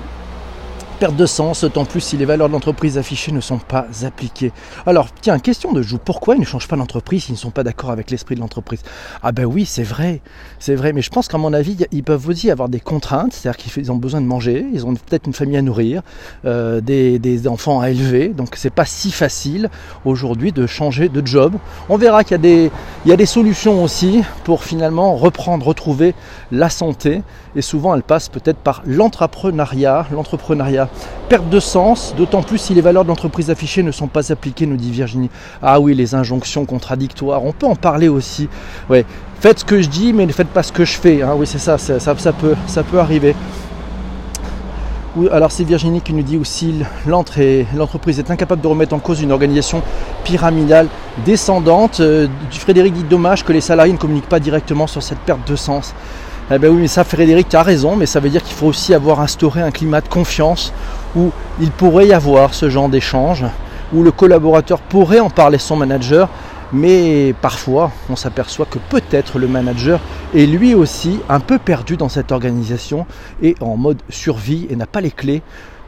perte 0.95 1.15
de 1.15 1.25
sens, 1.25 1.61
d'autant 1.61 1.85
plus 1.85 2.01
si 2.01 2.17
les 2.17 2.25
valeurs 2.25 2.47
de 2.47 2.53
l'entreprise 2.53 2.97
affichées 2.97 3.31
ne 3.31 3.41
sont 3.41 3.57
pas 3.57 3.85
appliquées. 4.03 4.51
Alors, 4.85 5.09
tiens, 5.21 5.37
question 5.39 5.73
de 5.73 5.81
joue, 5.81 5.97
pourquoi 5.97 6.35
ils 6.35 6.39
ne 6.39 6.45
changent 6.45 6.67
pas 6.67 6.77
d'entreprise 6.77 7.25
s'ils 7.25 7.33
ne 7.33 7.39
sont 7.39 7.51
pas 7.51 7.63
d'accord 7.63 7.91
avec 7.91 8.09
l'esprit 8.11 8.35
de 8.35 8.39
l'entreprise? 8.39 8.81
Ah 9.21 9.31
ben 9.31 9.45
oui, 9.45 9.65
c'est 9.65 9.83
vrai, 9.83 10.21
c'est 10.59 10.75
vrai, 10.75 10.93
mais 10.93 11.01
je 11.01 11.09
pense 11.09 11.27
qu'à 11.27 11.37
mon 11.37 11.53
avis, 11.53 11.77
ils 11.91 12.03
peuvent 12.03 12.27
aussi 12.27 12.49
avoir 12.49 12.69
des 12.69 12.79
contraintes, 12.79 13.33
c'est-à-dire 13.33 13.57
qu'ils 13.57 13.91
ont 13.91 13.95
besoin 13.95 14.21
de 14.21 14.25
manger, 14.25 14.65
ils 14.73 14.85
ont 14.85 14.93
peut-être 14.93 15.27
une 15.27 15.33
famille 15.33 15.57
à 15.57 15.61
nourrir, 15.61 16.01
euh, 16.45 16.81
des, 16.81 17.47
enfants 17.47 17.81
à 17.81 17.89
élever, 17.89 18.29
donc 18.29 18.55
c'est 18.55 18.69
pas 18.69 18.85
si 18.85 19.11
facile 19.11 19.69
aujourd'hui 20.05 20.51
de 20.51 20.65
changer 20.65 21.09
de 21.09 21.25
job. 21.25 21.55
On 21.89 21.97
verra 21.97 22.23
qu'il 22.23 22.31
y, 22.31 22.35
a 22.35 22.37
des, 22.39 22.71
y 23.05 23.11
a 23.11 23.17
des 23.17 23.25
solutions 23.25 23.83
aussi 23.83 24.23
pour 24.45 24.63
finalement 24.63 25.15
reprendre, 25.15 25.65
retrouver 25.65 26.15
la 26.51 26.69
santé, 26.69 27.21
et 27.55 27.61
souvent 27.61 27.93
elle 27.95 28.03
passe 28.03 28.29
peut-être 28.29 28.57
par 28.57 28.81
l'entrepreneuriat, 28.85 30.07
l'entrepreneuriat 30.11 30.84
Perte 31.29 31.49
de 31.49 31.59
sens, 31.59 32.13
d'autant 32.15 32.43
plus 32.43 32.57
si 32.59 32.73
les 32.73 32.81
valeurs 32.81 33.03
de 33.03 33.09
l'entreprise 33.09 33.49
affichées 33.49 33.83
ne 33.83 33.91
sont 33.91 34.07
pas 34.07 34.31
appliquées, 34.31 34.65
nous 34.65 34.77
dit 34.77 34.91
Virginie. 34.91 35.29
Ah 35.61 35.79
oui, 35.79 35.95
les 35.95 36.13
injonctions 36.13 36.65
contradictoires, 36.65 37.43
on 37.43 37.51
peut 37.51 37.65
en 37.65 37.75
parler 37.75 38.07
aussi. 38.07 38.47
Faites 39.39 39.59
ce 39.59 39.65
que 39.65 39.81
je 39.81 39.89
dis, 39.89 40.13
mais 40.13 40.25
ne 40.25 40.31
faites 40.31 40.47
pas 40.47 40.63
ce 40.63 40.71
que 40.71 40.85
je 40.85 40.93
fais. 40.93 41.21
Ah 41.21 41.35
oui, 41.35 41.47
c'est 41.47 41.59
ça, 41.59 41.77
ça, 41.77 41.99
ça, 41.99 42.33
peut, 42.33 42.55
ça 42.67 42.83
peut 42.83 42.99
arriver. 42.99 43.35
alors 45.31 45.51
c'est 45.51 45.63
Virginie 45.63 46.01
qui 46.01 46.13
nous 46.13 46.23
dit 46.23 46.37
aussi 46.37 46.75
l'entreprise 47.07 48.19
est 48.19 48.29
incapable 48.31 48.61
de 48.61 48.67
remettre 48.67 48.93
en 48.93 48.99
cause 48.99 49.21
une 49.21 49.31
organisation 49.31 49.81
pyramidale 50.23 50.87
descendante. 51.25 51.99
Euh, 51.99 52.27
Frédéric 52.51 52.93
dit 52.93 53.03
dommage 53.03 53.43
que 53.43 53.53
les 53.53 53.61
salariés 53.61 53.93
ne 53.93 53.97
communiquent 53.97 54.29
pas 54.29 54.39
directement 54.39 54.87
sur 54.87 55.01
cette 55.01 55.19
perte 55.19 55.47
de 55.47 55.55
sens. 55.55 55.93
Eh 56.51 56.59
bien 56.59 56.69
oui, 56.69 56.81
mais 56.81 56.87
ça, 56.87 57.03
Frédéric, 57.03 57.49
tu 57.49 57.55
as 57.55 57.63
raison, 57.63 57.95
mais 57.95 58.05
ça 58.05 58.19
veut 58.19 58.29
dire 58.29 58.43
qu'il 58.43 58.53
faut 58.55 58.67
aussi 58.67 58.93
avoir 58.93 59.19
instauré 59.19 59.61
un 59.61 59.71
climat 59.71 60.01
de 60.01 60.07
confiance 60.07 60.73
où 61.15 61.31
il 61.59 61.71
pourrait 61.71 62.05
y 62.05 62.13
avoir 62.13 62.53
ce 62.53 62.69
genre 62.69 62.87
d'échange, 62.87 63.43
où 63.91 64.03
le 64.03 64.11
collaborateur 64.11 64.79
pourrait 64.79 65.19
en 65.19 65.31
parler 65.31 65.57
son 65.57 65.75
manager, 65.75 66.29
mais 66.71 67.33
parfois 67.41 67.91
on 68.11 68.15
s'aperçoit 68.15 68.67
que 68.67 68.77
peut-être 68.77 69.39
le 69.39 69.47
manager 69.47 69.99
est 70.35 70.45
lui 70.45 70.75
aussi 70.75 71.19
un 71.29 71.39
peu 71.39 71.57
perdu 71.57 71.97
dans 71.97 72.09
cette 72.09 72.31
organisation 72.31 73.07
et 73.41 73.55
en 73.59 73.75
mode 73.75 74.03
survie 74.09 74.67
et 74.69 74.75
n'a 74.75 74.85
pas 74.85 75.01
les 75.01 75.11
clés 75.11 75.41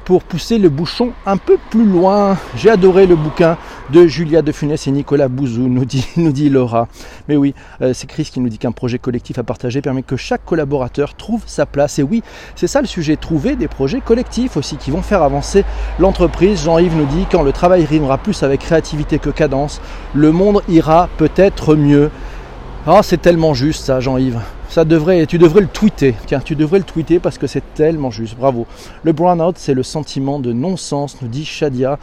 pour 0.07 0.23
pousser 0.23 0.57
le 0.57 0.69
bouchon 0.69 1.11
un 1.25 1.35
peu 1.35 1.57
plus 1.69 1.83
loin. 1.83 2.37
J'ai 2.55 2.69
adoré 2.69 3.05
le 3.05 3.17
bouquin 3.17 3.57
de 3.89 4.07
Julia 4.07 4.41
de 4.41 4.53
Funès 4.53 4.87
et 4.87 4.91
Nicolas 4.91 5.27
Bouzou, 5.27 5.67
nous 5.67 5.83
dit, 5.83 6.07
nous 6.15 6.31
Laura. 6.49 6.87
Mais 7.27 7.35
oui, 7.35 7.53
euh, 7.81 7.91
c'est 7.93 8.07
Chris 8.07 8.29
qui 8.31 8.39
nous 8.39 8.47
dit 8.47 8.57
qu'un 8.57 8.71
projet 8.71 8.99
collectif 8.99 9.37
à 9.37 9.43
partager 9.43 9.81
permet 9.81 10.03
que 10.03 10.15
chaque 10.15 10.45
collaborateur 10.45 11.13
trouve 11.15 11.43
sa 11.45 11.65
place. 11.65 11.99
Et 11.99 12.03
oui, 12.03 12.23
c'est 12.55 12.67
ça 12.67 12.79
le 12.79 12.87
sujet, 12.87 13.17
trouver 13.17 13.57
des 13.57 13.67
projets 13.67 13.99
collectifs 13.99 14.55
aussi 14.55 14.77
qui 14.77 14.91
vont 14.91 15.01
faire 15.01 15.23
avancer 15.23 15.65
l'entreprise. 15.99 16.63
Jean-Yves 16.63 16.95
nous 16.95 17.05
dit 17.07 17.25
quand 17.29 17.43
le 17.43 17.51
travail 17.51 17.83
rimera 17.83 18.17
plus 18.17 18.43
avec 18.43 18.61
créativité 18.61 19.19
que 19.19 19.29
cadence, 19.29 19.81
le 20.13 20.31
monde 20.31 20.61
ira 20.69 21.09
peut-être 21.17 21.75
mieux. 21.75 22.11
Oh, 22.87 23.01
c'est 23.03 23.21
tellement 23.21 23.53
juste 23.53 23.83
ça, 23.83 23.99
Jean-Yves. 23.99 24.39
Ça 24.69 24.85
devrait, 24.85 25.25
tu 25.25 25.37
devrais 25.37 25.61
le 25.61 25.67
tweeter. 25.67 26.13
Tiens, 26.25 26.39
tu 26.39 26.55
devrais 26.55 26.79
le 26.79 26.85
tweeter 26.85 27.19
parce 27.19 27.37
que 27.37 27.47
c'est 27.47 27.63
tellement 27.73 28.11
juste. 28.11 28.35
Bravo. 28.35 28.67
Le 29.03 29.13
brownout, 29.13 29.57
c'est 29.57 29.73
le 29.73 29.83
sentiment 29.83 30.39
de 30.39 30.53
non-sens, 30.53 31.21
nous 31.21 31.27
dit 31.27 31.45
Shadia. 31.45 31.97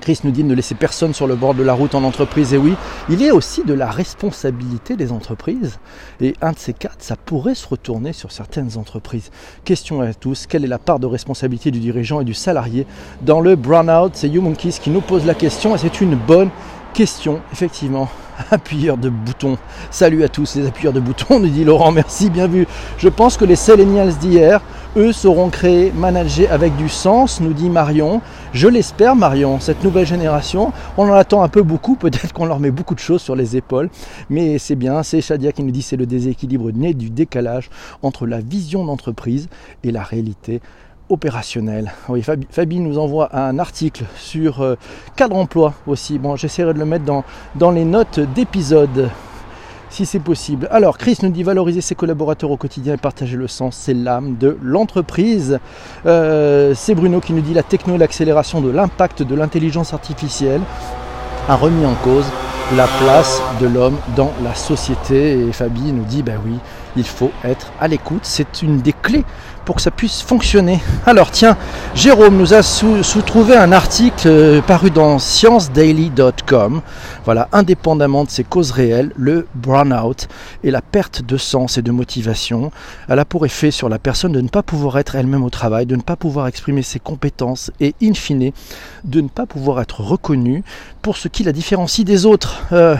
Chris 0.00 0.20
nous 0.22 0.30
dit 0.30 0.44
de 0.44 0.48
ne 0.48 0.54
laisser 0.54 0.74
personne 0.74 1.12
sur 1.14 1.26
le 1.26 1.34
bord 1.34 1.54
de 1.54 1.62
la 1.62 1.72
route 1.72 1.94
en 1.94 2.04
entreprise. 2.04 2.54
Et 2.54 2.56
oui, 2.56 2.74
il 3.08 3.22
est 3.22 3.30
aussi 3.30 3.64
de 3.64 3.74
la 3.74 3.90
responsabilité 3.90 4.96
des 4.96 5.12
entreprises. 5.12 5.78
Et 6.20 6.34
un 6.40 6.52
de 6.52 6.58
ces 6.58 6.72
quatre, 6.72 7.02
ça 7.02 7.16
pourrait 7.16 7.54
se 7.54 7.66
retourner 7.66 8.12
sur 8.12 8.30
certaines 8.30 8.76
entreprises. 8.76 9.30
Question 9.64 10.00
à 10.00 10.14
tous, 10.14 10.46
quelle 10.46 10.64
est 10.64 10.68
la 10.68 10.78
part 10.78 11.00
de 11.00 11.06
responsabilité 11.06 11.70
du 11.70 11.80
dirigeant 11.80 12.20
et 12.20 12.24
du 12.24 12.34
salarié 12.34 12.86
dans 13.22 13.40
le 13.40 13.56
brownout 13.56 14.10
C'est 14.14 14.28
YouMonkeys 14.28 14.78
qui 14.80 14.90
nous 14.90 15.00
pose 15.00 15.26
la 15.26 15.34
question 15.34 15.74
et 15.74 15.78
c'est 15.78 16.00
une 16.00 16.14
bonne 16.14 16.50
question, 16.92 17.40
effectivement. 17.52 18.08
appuyeurs 18.50 18.96
de 18.96 19.08
boutons. 19.08 19.58
Salut 19.90 20.24
à 20.24 20.28
tous 20.28 20.56
les 20.56 20.66
appuyeurs 20.66 20.92
de 20.92 21.00
boutons, 21.00 21.40
nous 21.40 21.48
dit 21.48 21.64
Laurent, 21.64 21.92
merci, 21.92 22.30
bien 22.30 22.46
vu. 22.46 22.66
Je 22.98 23.08
pense 23.08 23.36
que 23.36 23.44
les 23.44 23.56
Selenials 23.56 24.14
d'hier, 24.14 24.60
eux, 24.96 25.12
seront 25.12 25.50
créés, 25.50 25.92
managés 25.92 26.48
avec 26.48 26.76
du 26.76 26.88
sens, 26.88 27.40
nous 27.40 27.52
dit 27.52 27.68
Marion. 27.68 28.20
Je 28.52 28.68
l'espère, 28.68 29.14
Marion, 29.14 29.60
cette 29.60 29.84
nouvelle 29.84 30.06
génération, 30.06 30.72
on 30.96 31.08
en 31.08 31.14
attend 31.14 31.42
un 31.42 31.48
peu 31.48 31.62
beaucoup, 31.62 31.96
peut-être 31.96 32.32
qu'on 32.32 32.46
leur 32.46 32.60
met 32.60 32.70
beaucoup 32.70 32.94
de 32.94 33.00
choses 33.00 33.22
sur 33.22 33.36
les 33.36 33.56
épaules, 33.56 33.90
mais 34.28 34.58
c'est 34.58 34.76
bien, 34.76 35.02
c'est 35.02 35.20
Shadia 35.20 35.52
qui 35.52 35.62
nous 35.62 35.70
dit 35.70 35.82
c'est 35.82 35.96
le 35.96 36.06
déséquilibre 36.06 36.70
né 36.72 36.94
du 36.94 37.10
décalage 37.10 37.70
entre 38.02 38.26
la 38.26 38.40
vision 38.40 38.84
d'entreprise 38.84 39.48
et 39.84 39.90
la 39.90 40.02
réalité 40.02 40.60
opérationnel. 41.10 41.92
Oui, 42.08 42.22
Fabi, 42.22 42.80
nous 42.80 42.98
envoie 42.98 43.36
un 43.36 43.58
article 43.58 44.04
sur 44.16 44.62
euh, 44.62 44.76
cadre 45.16 45.36
emploi 45.36 45.74
aussi. 45.86 46.18
Bon, 46.18 46.36
j'essaierai 46.36 46.72
de 46.72 46.78
le 46.78 46.84
mettre 46.84 47.04
dans, 47.04 47.70
les 47.70 47.84
notes 47.84 48.20
d'épisode 48.20 49.10
si 49.90 50.06
c'est 50.06 50.20
possible. 50.20 50.68
Alors, 50.70 50.98
Chris 50.98 51.18
nous 51.22 51.30
dit 51.30 51.42
valoriser 51.42 51.80
ses 51.80 51.96
collaborateurs 51.96 52.52
au 52.52 52.56
quotidien 52.56 52.94
et 52.94 52.96
partager 52.96 53.36
le 53.36 53.48
sens, 53.48 53.76
c'est 53.76 53.94
l'âme 53.94 54.36
de 54.38 54.56
l'entreprise. 54.62 55.58
Euh, 56.06 56.74
c'est 56.76 56.94
Bruno 56.94 57.20
qui 57.20 57.32
nous 57.32 57.42
dit 57.42 57.54
la 57.54 57.64
techno 57.64 57.96
et 57.96 57.98
l'accélération 57.98 58.60
de 58.60 58.70
l'impact 58.70 59.24
de 59.24 59.34
l'intelligence 59.34 59.92
artificielle 59.92 60.60
a 61.48 61.56
remis 61.56 61.84
en 61.84 61.94
cause 62.04 62.26
la 62.76 62.86
place 62.86 63.42
de 63.60 63.66
l'homme 63.66 63.96
dans 64.16 64.32
la 64.44 64.54
société. 64.54 65.32
Et 65.32 65.52
Fabi 65.52 65.92
nous 65.92 66.04
dit, 66.04 66.22
ben 66.22 66.38
oui, 66.44 66.54
il 66.96 67.04
faut 67.04 67.30
être 67.44 67.72
à 67.80 67.88
l'écoute. 67.88 68.22
C'est 68.24 68.62
une 68.62 68.80
des 68.80 68.92
clés 68.92 69.24
pour 69.64 69.76
que 69.76 69.82
ça 69.82 69.90
puisse 69.90 70.22
fonctionner. 70.22 70.80
Alors 71.06 71.30
tiens, 71.30 71.56
Jérôme 71.94 72.36
nous 72.36 72.54
a 72.54 72.62
sous-trouvé 72.62 73.56
un 73.56 73.72
article 73.72 74.26
euh, 74.26 74.62
paru 74.62 74.90
dans 74.90 75.18
sciencedaily.com. 75.18 76.80
Voilà, 77.24 77.48
indépendamment 77.52 78.24
de 78.24 78.30
ses 78.30 78.42
causes 78.42 78.70
réelles, 78.72 79.12
le 79.16 79.46
burn-out 79.54 80.28
et 80.64 80.70
la 80.70 80.82
perte 80.82 81.22
de 81.22 81.36
sens 81.36 81.78
et 81.78 81.82
de 81.82 81.90
motivation, 81.90 82.72
elle 83.08 83.18
a 83.18 83.24
pour 83.24 83.46
effet 83.46 83.70
sur 83.70 83.88
la 83.88 83.98
personne 83.98 84.32
de 84.32 84.40
ne 84.40 84.48
pas 84.48 84.62
pouvoir 84.62 84.98
être 84.98 85.14
elle-même 85.14 85.44
au 85.44 85.50
travail, 85.50 85.86
de 85.86 85.96
ne 85.96 86.02
pas 86.02 86.16
pouvoir 86.16 86.46
exprimer 86.46 86.82
ses 86.82 86.98
compétences 86.98 87.70
et 87.80 87.94
in 88.02 88.14
fine 88.14 88.52
de 89.04 89.20
ne 89.20 89.28
pas 89.28 89.46
pouvoir 89.46 89.80
être 89.80 90.00
reconnue 90.00 90.64
pour 91.02 91.16
ce 91.16 91.28
qui 91.28 91.44
la 91.44 91.52
différencie 91.52 92.04
des 92.04 92.26
autres. 92.26 92.62
Euh, 92.72 92.96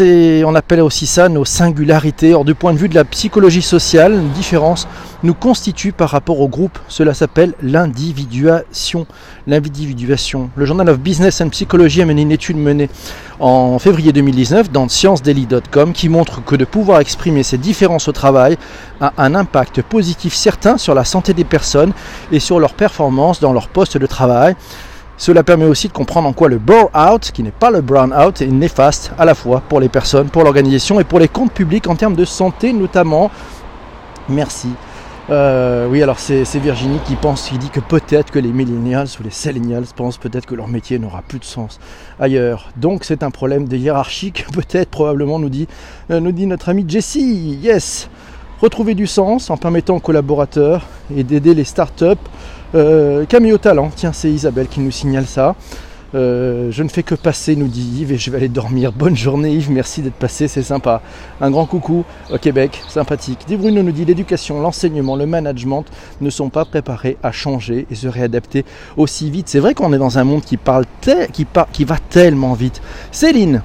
on 0.00 0.54
appelle 0.54 0.80
aussi 0.80 1.06
ça 1.06 1.28
nos 1.28 1.44
singularités. 1.44 2.34
Or, 2.34 2.44
du 2.44 2.54
point 2.54 2.72
de 2.72 2.78
vue 2.78 2.88
de 2.88 2.94
la 2.94 3.04
psychologie 3.04 3.62
sociale, 3.62 4.14
une 4.14 4.30
différence 4.30 4.88
nous 5.22 5.34
constitue 5.34 5.92
par 5.92 6.10
rapport 6.10 6.40
au 6.40 6.48
groupe. 6.48 6.78
Cela 6.88 7.14
s'appelle 7.14 7.54
l'individuation. 7.62 9.06
L'individuation. 9.46 10.50
Le 10.56 10.66
Journal 10.66 10.88
of 10.88 10.98
Business 10.98 11.40
and 11.40 11.50
Psychology 11.50 12.02
a 12.02 12.06
mené 12.06 12.22
une 12.22 12.32
étude 12.32 12.56
menée 12.56 12.90
en 13.38 13.78
février 13.78 14.12
2019 14.12 14.70
dans 14.70 14.88
sciencedaily.com 14.88 15.92
qui 15.92 16.08
montre 16.08 16.44
que 16.44 16.56
de 16.56 16.64
pouvoir 16.64 17.00
exprimer 17.00 17.42
ces 17.42 17.58
différences 17.58 18.08
au 18.08 18.12
travail 18.12 18.56
a 19.00 19.12
un 19.18 19.34
impact 19.34 19.82
positif 19.82 20.34
certain 20.34 20.78
sur 20.78 20.94
la 20.94 21.04
santé 21.04 21.32
des 21.34 21.44
personnes 21.44 21.92
et 22.32 22.40
sur 22.40 22.60
leur 22.60 22.74
performance 22.74 23.40
dans 23.40 23.52
leur 23.52 23.68
poste 23.68 23.98
de 23.98 24.06
travail. 24.06 24.56
Cela 25.18 25.42
permet 25.42 25.64
aussi 25.64 25.88
de 25.88 25.92
comprendre 25.92 26.28
en 26.28 26.32
quoi 26.32 26.48
le 26.48 26.58
burn-out, 26.58 27.30
qui 27.32 27.42
n'est 27.42 27.50
pas 27.50 27.70
le 27.70 27.80
brown-out, 27.80 28.42
est 28.42 28.46
néfaste 28.48 29.12
à 29.18 29.24
la 29.24 29.34
fois 29.34 29.62
pour 29.66 29.80
les 29.80 29.88
personnes, 29.88 30.28
pour 30.28 30.44
l'organisation 30.44 31.00
et 31.00 31.04
pour 31.04 31.18
les 31.18 31.28
comptes 31.28 31.52
publics 31.52 31.86
en 31.86 31.96
termes 31.96 32.16
de 32.16 32.24
santé 32.24 32.72
notamment. 32.72 33.30
Merci. 34.28 34.68
Euh, 35.28 35.88
oui, 35.88 36.02
alors 36.02 36.20
c'est 36.20 36.44
Virginie 36.56 37.00
qui 37.04 37.16
pense, 37.16 37.48
qui 37.48 37.58
dit 37.58 37.70
que 37.70 37.80
peut-être 37.80 38.30
que 38.30 38.38
les 38.38 38.52
millennials 38.52 39.08
ou 39.18 39.24
les 39.24 39.30
selenials 39.30 39.86
pensent 39.96 40.18
peut-être 40.18 40.46
que 40.46 40.54
leur 40.54 40.68
métier 40.68 40.98
n'aura 40.98 41.22
plus 41.26 41.38
de 41.38 41.44
sens 41.44 41.80
ailleurs. 42.20 42.70
Donc 42.76 43.02
c'est 43.02 43.22
un 43.22 43.30
problème 43.30 43.66
de 43.66 43.76
hiérarchique, 43.76 44.46
peut-être, 44.52 44.90
probablement, 44.90 45.38
nous 45.38 45.48
dit, 45.48 45.66
euh, 46.10 46.20
nous 46.20 46.32
dit 46.32 46.46
notre 46.46 46.68
ami 46.68 46.84
Jessie. 46.86 47.58
Yes 47.60 48.08
Retrouver 48.60 48.94
du 48.94 49.06
sens 49.06 49.50
en 49.50 49.56
permettant 49.56 49.96
aux 49.96 50.00
collaborateurs 50.00 50.86
et 51.14 51.24
d'aider 51.24 51.54
les 51.54 51.64
startups 51.64 52.14
euh, 52.76 53.24
Camille 53.24 53.58
Talent, 53.58 53.90
tiens, 53.94 54.12
c'est 54.12 54.30
Isabelle 54.30 54.68
qui 54.68 54.80
nous 54.80 54.90
signale 54.90 55.26
ça. 55.26 55.54
Euh, 56.14 56.70
je 56.70 56.82
ne 56.82 56.88
fais 56.88 57.02
que 57.02 57.14
passer, 57.14 57.56
nous 57.56 57.68
dit 57.68 58.00
Yves, 58.00 58.12
et 58.12 58.18
je 58.18 58.30
vais 58.30 58.36
aller 58.36 58.48
dormir. 58.48 58.92
Bonne 58.96 59.16
journée 59.16 59.50
Yves, 59.50 59.70
merci 59.70 60.02
d'être 60.02 60.14
passé, 60.14 60.46
c'est 60.46 60.62
sympa. 60.62 61.00
Un 61.40 61.50
grand 61.50 61.66
coucou 61.66 62.04
au 62.30 62.38
Québec, 62.38 62.82
sympathique. 62.88 63.40
Dit 63.46 63.56
Bruno 63.56 63.82
nous 63.82 63.92
dit 63.92 64.04
l'éducation, 64.04 64.60
l'enseignement, 64.60 65.16
le 65.16 65.26
management 65.26 65.84
ne 66.20 66.30
sont 66.30 66.50
pas 66.50 66.64
préparés 66.64 67.16
à 67.22 67.32
changer 67.32 67.86
et 67.90 67.94
se 67.94 68.08
réadapter 68.08 68.64
aussi 68.96 69.30
vite. 69.30 69.48
C'est 69.48 69.60
vrai 69.60 69.74
qu'on 69.74 69.92
est 69.92 69.98
dans 69.98 70.18
un 70.18 70.24
monde 70.24 70.42
qui 70.42 70.58
parle 70.58 70.84
qui, 71.32 71.46
qui 71.72 71.84
va 71.84 71.96
tellement 72.10 72.52
vite. 72.52 72.82
Céline, 73.10 73.62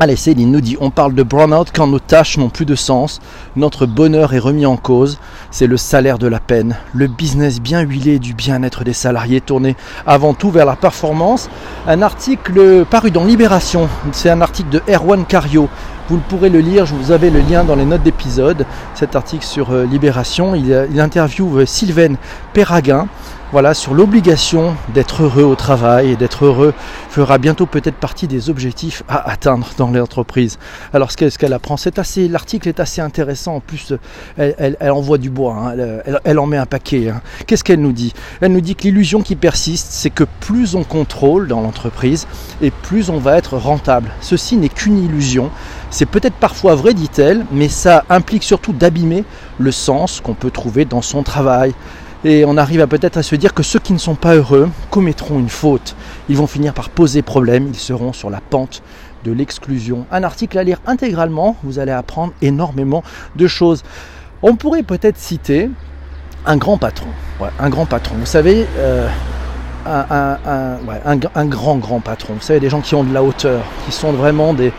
Allez, 0.00 0.14
Céline 0.14 0.52
nous 0.52 0.60
dit 0.60 0.76
on 0.80 0.90
parle 0.90 1.12
de 1.12 1.24
burn-out 1.24 1.70
quand 1.74 1.88
nos 1.88 1.98
tâches 1.98 2.38
n'ont 2.38 2.50
plus 2.50 2.64
de 2.64 2.76
sens, 2.76 3.18
notre 3.56 3.84
bonheur 3.84 4.32
est 4.32 4.38
remis 4.38 4.64
en 4.64 4.76
cause, 4.76 5.18
c'est 5.50 5.66
le 5.66 5.76
salaire 5.76 6.18
de 6.18 6.28
la 6.28 6.38
peine, 6.38 6.76
le 6.94 7.08
business 7.08 7.60
bien 7.60 7.80
huilé 7.80 8.20
du 8.20 8.32
bien-être 8.32 8.84
des 8.84 8.92
salariés 8.92 9.40
tourné 9.40 9.74
avant 10.06 10.34
tout 10.34 10.52
vers 10.52 10.66
la 10.66 10.76
performance. 10.76 11.50
Un 11.88 12.00
article 12.00 12.84
paru 12.84 13.10
dans 13.10 13.24
Libération, 13.24 13.88
c'est 14.12 14.30
un 14.30 14.40
article 14.40 14.68
de 14.68 14.82
Erwan 14.88 15.26
Cario. 15.26 15.68
Vous 16.08 16.18
pourrez 16.28 16.48
le 16.48 16.60
lire, 16.60 16.86
je 16.86 16.94
vous 16.94 17.10
avais 17.10 17.30
le 17.30 17.40
lien 17.40 17.64
dans 17.64 17.74
les 17.74 17.84
notes 17.84 18.04
d'épisode, 18.04 18.66
cet 18.94 19.16
article 19.16 19.44
sur 19.44 19.72
euh, 19.72 19.84
Libération. 19.84 20.54
Il, 20.54 20.88
il 20.92 21.00
interviewe 21.00 21.66
Sylvain 21.66 22.14
Perraguin, 22.54 23.08
voilà, 23.50 23.72
sur 23.72 23.94
l'obligation 23.94 24.76
d'être 24.92 25.22
heureux 25.22 25.42
au 25.42 25.54
travail 25.54 26.10
et 26.10 26.16
d'être 26.16 26.44
heureux 26.44 26.74
fera 27.08 27.38
bientôt 27.38 27.64
peut-être 27.64 27.96
partie 27.96 28.26
des 28.26 28.50
objectifs 28.50 29.02
à 29.08 29.30
atteindre 29.30 29.70
dans 29.78 29.90
l'entreprise. 29.90 30.58
Alors 30.92 31.10
ce 31.10 31.16
qu'elle 31.16 31.54
apprend, 31.54 31.78
c'est 31.78 31.98
assez, 31.98 32.28
l'article 32.28 32.68
est 32.68 32.78
assez 32.78 33.00
intéressant. 33.00 33.56
En 33.56 33.60
plus, 33.60 33.94
elle, 34.36 34.76
envoie 34.90 35.16
du 35.16 35.30
bois, 35.30 35.54
hein. 35.54 36.00
elle, 36.24 36.38
en 36.38 36.46
met 36.46 36.58
un 36.58 36.66
paquet. 36.66 37.08
Hein. 37.08 37.22
Qu'est-ce 37.46 37.64
qu'elle 37.64 37.80
nous 37.80 37.92
dit? 37.92 38.12
Elle 38.42 38.52
nous 38.52 38.60
dit 38.60 38.74
que 38.74 38.82
l'illusion 38.82 39.22
qui 39.22 39.34
persiste, 39.34 39.88
c'est 39.90 40.10
que 40.10 40.24
plus 40.40 40.74
on 40.74 40.84
contrôle 40.84 41.48
dans 41.48 41.62
l'entreprise 41.62 42.26
et 42.60 42.70
plus 42.70 43.08
on 43.08 43.18
va 43.18 43.38
être 43.38 43.56
rentable. 43.56 44.10
Ceci 44.20 44.58
n'est 44.58 44.68
qu'une 44.68 45.02
illusion. 45.02 45.50
C'est 45.90 46.06
peut-être 46.06 46.34
parfois 46.34 46.74
vrai, 46.74 46.92
dit-elle, 46.92 47.46
mais 47.50 47.68
ça 47.68 48.04
implique 48.10 48.42
surtout 48.42 48.74
d'abîmer 48.74 49.24
le 49.58 49.72
sens 49.72 50.20
qu'on 50.20 50.34
peut 50.34 50.50
trouver 50.50 50.84
dans 50.84 51.02
son 51.02 51.22
travail. 51.22 51.72
Et 52.24 52.44
on 52.44 52.56
arrive 52.56 52.84
peut-être 52.88 53.16
à 53.16 53.22
se 53.22 53.36
dire 53.36 53.54
que 53.54 53.62
ceux 53.62 53.78
qui 53.78 53.92
ne 53.92 53.98
sont 53.98 54.16
pas 54.16 54.34
heureux 54.34 54.68
commettront 54.90 55.38
une 55.38 55.48
faute. 55.48 55.94
Ils 56.28 56.36
vont 56.36 56.48
finir 56.48 56.74
par 56.74 56.90
poser 56.90 57.22
problème, 57.22 57.68
ils 57.68 57.78
seront 57.78 58.12
sur 58.12 58.28
la 58.28 58.40
pente 58.40 58.82
de 59.24 59.32
l'exclusion. 59.32 60.04
Un 60.10 60.24
article 60.24 60.58
à 60.58 60.64
lire 60.64 60.80
intégralement, 60.86 61.56
vous 61.62 61.78
allez 61.78 61.92
apprendre 61.92 62.32
énormément 62.42 63.04
de 63.36 63.46
choses. 63.46 63.84
On 64.42 64.56
pourrait 64.56 64.82
peut-être 64.82 65.16
citer 65.16 65.70
un 66.44 66.56
grand 66.56 66.78
patron. 66.78 67.08
un 67.60 67.70
grand 67.70 67.86
patron. 67.86 68.16
Vous 68.18 68.26
savez, 68.26 68.66
euh, 68.78 69.08
un, 69.86 71.46
grand, 71.46 71.76
grand 71.76 72.00
patron. 72.00 72.34
Vous 72.34 72.40
savez, 72.40 72.58
des 72.58 72.70
gens 72.70 72.80
qui 72.80 72.96
ont 72.96 73.04
de 73.04 73.14
la 73.14 73.22
hauteur, 73.22 73.62
qui 73.86 73.92
sont 73.92 74.12
vraiment 74.12 74.54
des, 74.54 74.72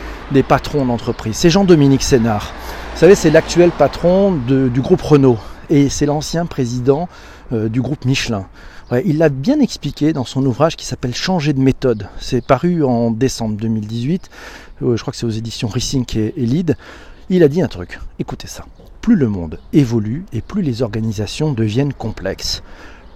patrons 0.43 0.86
d'entreprise. 0.86 1.38
C'est 1.38 1.50
Jean-Dominique 1.50 2.03
Sénard. 2.03 2.53
Vous 2.93 3.00
savez, 3.00 3.15
c'est 3.15 3.29
l'actuel 3.29 3.72
patron 3.72 4.31
du 4.31 4.81
groupe 4.81 5.01
Renault 5.01 5.39
et 5.70 5.90
c'est 5.90 6.06
l'ancien 6.06 6.46
président 6.46 7.08
euh, 7.52 7.70
du 7.70 7.82
groupe 7.82 8.06
Michelin. 8.06 8.48
il 9.06 9.18
l'a 9.18 9.30
bien 9.30 9.60
expliqué 9.60 10.14
dans 10.14 10.26
son 10.26 10.46
ouvrage 10.46 10.76
qui 10.76 10.86
s'appelle 10.86 11.14
Changer 11.14 11.54
de 11.54 11.60
méthode. 11.60 12.08
C'est 12.20 12.44
paru 12.44 12.84
en 12.84 13.12
décembre 13.12 13.56
2018. 13.58 14.30
Euh, 14.82 14.96
je 14.96 15.02
crois 15.02 15.12
que 15.12 15.18
c'est 15.18 15.26
aux 15.26 15.30
éditions 15.30 15.68
Rissink 15.68 16.16
et, 16.16 16.34
et 16.36 16.46
Lead. 16.46 16.76
Il 17.30 17.44
a 17.44 17.48
dit 17.48 17.62
un 17.62 17.68
truc. 17.68 18.00
Écoutez 18.18 18.48
ça. 18.48 18.66
Plus 19.02 19.16
le 19.16 19.28
monde 19.28 19.60
évolue 19.74 20.26
et 20.34 20.42
plus 20.42 20.62
les 20.62 20.82
organisations 20.82 21.54
deviennent 21.54 21.94
complexes, 21.94 22.64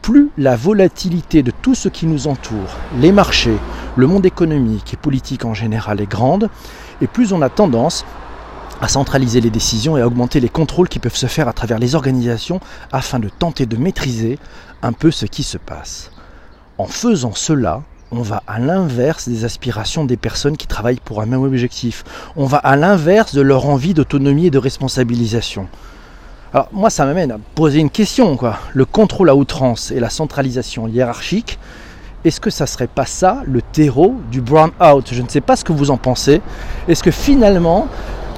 plus 0.01 0.29
la 0.37 0.55
volatilité 0.55 1.43
de 1.43 1.51
tout 1.61 1.75
ce 1.75 1.89
qui 1.89 2.05
nous 2.05 2.27
entoure, 2.27 2.77
les 2.99 3.11
marchés, 3.11 3.57
le 3.95 4.07
monde 4.07 4.25
économique 4.25 4.93
et 4.93 4.97
politique 4.97 5.45
en 5.45 5.53
général 5.53 6.01
est 6.01 6.09
grande, 6.09 6.49
et 7.01 7.07
plus 7.07 7.33
on 7.33 7.41
a 7.41 7.49
tendance 7.49 8.05
à 8.81 8.87
centraliser 8.87 9.41
les 9.41 9.49
décisions 9.49 9.97
et 9.97 10.01
à 10.01 10.07
augmenter 10.07 10.39
les 10.39 10.49
contrôles 10.49 10.89
qui 10.89 10.99
peuvent 10.99 11.15
se 11.15 11.27
faire 11.27 11.47
à 11.47 11.53
travers 11.53 11.79
les 11.79 11.95
organisations 11.95 12.59
afin 12.91 13.19
de 13.19 13.29
tenter 13.29 13.65
de 13.65 13.77
maîtriser 13.77 14.39
un 14.81 14.93
peu 14.93 15.11
ce 15.11 15.25
qui 15.25 15.43
se 15.43 15.57
passe. 15.57 16.11
En 16.77 16.85
faisant 16.85 17.33
cela, 17.33 17.81
on 18.11 18.21
va 18.21 18.43
à 18.47 18.59
l'inverse 18.59 19.27
des 19.27 19.45
aspirations 19.45 20.05
des 20.05 20.17
personnes 20.17 20.57
qui 20.57 20.67
travaillent 20.67 20.99
pour 21.03 21.21
un 21.21 21.25
même 21.25 21.43
objectif. 21.43 22.03
On 22.35 22.45
va 22.45 22.57
à 22.57 22.75
l'inverse 22.75 23.33
de 23.33 23.41
leur 23.41 23.65
envie 23.67 23.93
d'autonomie 23.93 24.47
et 24.47 24.51
de 24.51 24.57
responsabilisation. 24.57 25.67
Alors 26.53 26.67
moi 26.71 26.91
ça 26.91 27.05
m'amène 27.05 27.31
à 27.31 27.39
poser 27.55 27.79
une 27.79 27.89
question 27.89 28.37
quoi. 28.37 28.59
Le 28.73 28.85
contrôle 28.85 29.29
à 29.29 29.35
outrance 29.35 29.89
et 29.89 29.99
la 29.99 30.11
centralisation 30.11 30.87
hiérarchique, 30.87 31.57
est-ce 32.25 32.39
que 32.39 32.51
ça 32.51 32.67
serait 32.67 32.87
pas 32.87 33.05
ça 33.05 33.41
le 33.45 33.61
terreau 33.61 34.15
du 34.31 34.39
brown 34.39 34.71
out 34.79 35.09
Je 35.11 35.21
ne 35.21 35.27
sais 35.27 35.41
pas 35.41 35.55
ce 35.55 35.63
que 35.63 35.73
vous 35.73 35.89
en 35.89 35.97
pensez. 35.97 36.41
Est-ce 36.87 37.03
que 37.03 37.11
finalement 37.11 37.87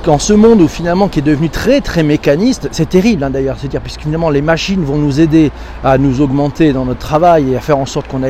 dans 0.05 0.19
ce 0.19 0.33
monde 0.33 0.61
où 0.61 0.67
finalement 0.67 1.07
qui 1.07 1.19
est 1.19 1.23
devenu 1.23 1.49
très 1.49 1.81
très 1.81 2.03
mécaniste, 2.03 2.69
c'est 2.71 2.87
terrible 2.87 3.23
hein, 3.23 3.31
d'ailleurs, 3.31 3.57
c'est-à-dire 3.59 3.81
puisque 3.81 4.01
finalement 4.01 4.29
les 4.29 4.43
machines 4.43 4.83
vont 4.83 4.97
nous 4.97 5.19
aider 5.19 5.51
à 5.83 5.97
nous 5.97 6.21
augmenter 6.21 6.73
dans 6.73 6.85
notre 6.85 6.99
travail 6.99 7.51
et 7.51 7.57
à 7.57 7.59
faire 7.59 7.79
en 7.79 7.87
sorte 7.87 8.07
qu'on 8.07 8.21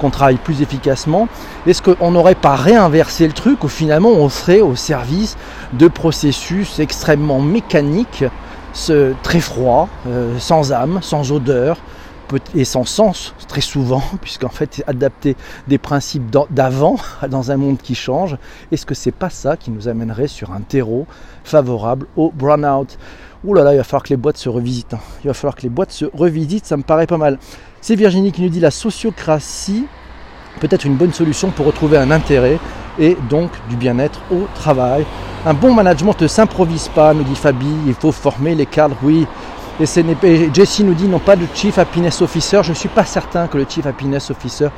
qu'on 0.00 0.10
travaille 0.10 0.36
plus 0.36 0.62
efficacement, 0.62 1.26
est-ce 1.66 1.82
qu'on 1.82 2.12
n'aurait 2.12 2.36
pas 2.36 2.54
réinversé 2.54 3.26
le 3.26 3.32
truc 3.32 3.64
où 3.64 3.68
finalement 3.68 4.10
on 4.10 4.28
serait 4.28 4.60
au 4.60 4.76
service 4.76 5.36
de 5.72 5.88
processus 5.88 6.78
extrêmement 6.78 7.40
mécaniques, 7.40 8.24
très 9.22 9.40
froids, 9.40 9.88
euh, 10.08 10.38
sans 10.38 10.72
âme, 10.72 10.98
sans 11.02 11.32
odeur, 11.32 11.78
et 12.54 12.64
sans 12.64 12.84
sens 12.84 13.34
très 13.48 13.60
souvent, 13.60 14.02
puisqu'en 14.20 14.48
fait 14.48 14.82
adapter 14.86 15.36
des 15.68 15.78
principes 15.78 16.30
d'avant 16.50 16.96
dans 17.28 17.50
un 17.50 17.56
monde 17.56 17.78
qui 17.78 17.94
change, 17.94 18.36
est-ce 18.72 18.86
que 18.86 18.94
c'est 18.94 19.12
pas 19.12 19.30
ça 19.30 19.56
qui 19.56 19.70
nous 19.70 19.88
amènerait 19.88 20.28
sur 20.28 20.52
un 20.52 20.60
terreau 20.60 21.06
favorable 21.44 22.06
au 22.16 22.30
burn-out? 22.30 22.98
Ouh 23.44 23.54
là 23.54 23.62
là, 23.62 23.74
il 23.74 23.76
va 23.76 23.84
falloir 23.84 24.02
que 24.02 24.08
les 24.08 24.16
boîtes 24.16 24.38
se 24.38 24.48
revisitent. 24.48 24.94
Hein. 24.94 25.00
Il 25.22 25.26
va 25.26 25.34
falloir 25.34 25.54
que 25.54 25.62
les 25.62 25.68
boîtes 25.68 25.92
se 25.92 26.06
revisitent, 26.14 26.64
ça 26.64 26.76
me 26.76 26.82
paraît 26.82 27.06
pas 27.06 27.18
mal. 27.18 27.38
C'est 27.80 27.94
Virginie 27.94 28.32
qui 28.32 28.40
nous 28.40 28.48
dit 28.48 28.60
la 28.60 28.70
sociocratie 28.70 29.86
peut 30.60 30.68
être 30.70 30.86
une 30.86 30.96
bonne 30.96 31.12
solution 31.12 31.50
pour 31.50 31.66
retrouver 31.66 31.98
un 31.98 32.10
intérêt 32.10 32.58
et 32.98 33.16
donc 33.28 33.50
du 33.68 33.76
bien-être 33.76 34.20
au 34.30 34.46
travail. 34.54 35.04
Un 35.44 35.52
bon 35.52 35.74
management 35.74 36.18
ne 36.20 36.26
s'improvise 36.26 36.88
pas, 36.88 37.12
nous 37.12 37.24
dit 37.24 37.34
Fabi, 37.34 37.68
il 37.86 37.94
faut 37.94 38.12
former 38.12 38.54
les 38.54 38.64
cadres, 38.64 38.96
oui, 39.02 39.26
et 39.80 40.50
Jesse 40.54 40.80
nous 40.80 40.94
dit 40.94 41.08
non 41.08 41.18
pas 41.18 41.34
de 41.34 41.46
Chief 41.52 41.76
Happiness 41.78 42.22
Officer. 42.22 42.60
Je 42.62 42.70
ne 42.70 42.74
suis 42.74 42.88
pas 42.88 43.04
certain 43.04 43.48
que 43.48 43.58
le 43.58 43.66
Chief 43.68 43.84
Happiness 43.84 44.30
Officer 44.30 44.68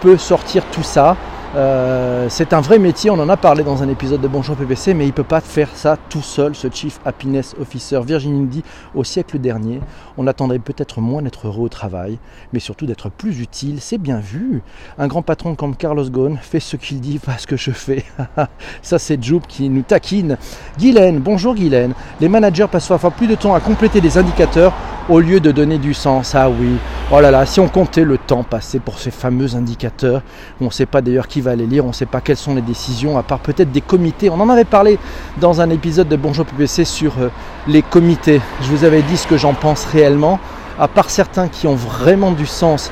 peut 0.00 0.16
sortir 0.16 0.64
tout 0.72 0.82
ça. 0.82 1.16
Euh, 1.54 2.26
c'est 2.28 2.52
un 2.52 2.60
vrai 2.60 2.78
métier, 2.78 3.10
on 3.10 3.18
en 3.18 3.28
a 3.30 3.36
parlé 3.38 3.64
dans 3.64 3.82
un 3.82 3.88
épisode 3.88 4.20
de 4.20 4.28
Bonjour 4.28 4.54
PPC, 4.54 4.92
mais 4.92 5.04
il 5.04 5.08
ne 5.08 5.12
peut 5.12 5.24
pas 5.24 5.40
faire 5.40 5.70
ça 5.74 5.96
tout 6.10 6.20
seul, 6.20 6.54
ce 6.54 6.68
Chief 6.70 7.00
Happiness 7.06 7.56
Officer. 7.58 8.00
Virginie 8.04 8.46
dit, 8.46 8.62
au 8.94 9.02
siècle 9.02 9.38
dernier, 9.38 9.80
on 10.18 10.26
attendrait 10.26 10.58
peut-être 10.58 11.00
moins 11.00 11.22
d'être 11.22 11.46
heureux 11.46 11.64
au 11.64 11.68
travail, 11.70 12.18
mais 12.52 12.60
surtout 12.60 12.84
d'être 12.84 13.08
plus 13.08 13.40
utile. 13.40 13.80
C'est 13.80 13.96
bien 13.96 14.20
vu. 14.20 14.62
Un 14.98 15.06
grand 15.06 15.22
patron 15.22 15.54
comme 15.54 15.74
Carlos 15.74 16.10
Ghosn 16.10 16.36
fait 16.36 16.60
ce 16.60 16.76
qu'il 16.76 17.00
dit, 17.00 17.18
pas 17.18 17.38
ce 17.38 17.46
que 17.46 17.56
je 17.56 17.70
fais. 17.70 18.04
ça, 18.82 18.98
c'est 18.98 19.22
Joub 19.22 19.40
qui 19.48 19.70
nous 19.70 19.82
taquine. 19.82 20.36
Guylaine, 20.78 21.18
bonjour 21.18 21.54
Guylaine. 21.54 21.94
Les 22.20 22.28
managers 22.28 22.66
passent 22.70 22.88
parfois 22.88 23.10
plus 23.10 23.26
de 23.26 23.36
temps 23.36 23.54
à 23.54 23.60
compléter 23.60 24.02
des 24.02 24.18
indicateurs 24.18 24.74
au 25.08 25.20
lieu 25.20 25.40
de 25.40 25.50
donner 25.52 25.78
du 25.78 25.94
sens. 25.94 26.34
Ah 26.34 26.48
oui, 26.50 26.76
oh 27.10 27.20
là 27.20 27.30
là, 27.30 27.46
si 27.46 27.60
on 27.60 27.68
comptait 27.68 28.04
le 28.04 28.18
temps 28.18 28.42
passé 28.42 28.78
pour 28.78 28.98
ces 28.98 29.10
fameux 29.10 29.54
indicateurs, 29.54 30.22
on 30.60 30.66
ne 30.66 30.70
sait 30.70 30.86
pas 30.86 31.00
d'ailleurs 31.00 31.28
qui 31.28 31.40
va 31.40 31.56
les 31.56 31.66
lire, 31.66 31.84
on 31.84 31.88
ne 31.88 31.92
sait 31.92 32.06
pas 32.06 32.20
quelles 32.20 32.36
sont 32.36 32.54
les 32.54 32.62
décisions, 32.62 33.18
à 33.18 33.22
part 33.22 33.40
peut-être 33.40 33.72
des 33.72 33.80
comités. 33.80 34.30
On 34.30 34.40
en 34.40 34.48
avait 34.48 34.64
parlé 34.64 34.98
dans 35.40 35.60
un 35.60 35.70
épisode 35.70 36.08
de 36.08 36.16
Bonjour 36.16 36.44
PPC 36.44 36.84
sur 36.84 37.12
euh, 37.18 37.28
les 37.66 37.82
comités. 37.82 38.40
Je 38.62 38.68
vous 38.68 38.84
avais 38.84 39.02
dit 39.02 39.16
ce 39.16 39.26
que 39.26 39.36
j'en 39.36 39.54
pense 39.54 39.84
réellement, 39.86 40.38
à 40.78 40.88
part 40.88 41.10
certains 41.10 41.48
qui 41.48 41.66
ont 41.66 41.74
vraiment 41.74 42.32
du 42.32 42.46
sens 42.46 42.90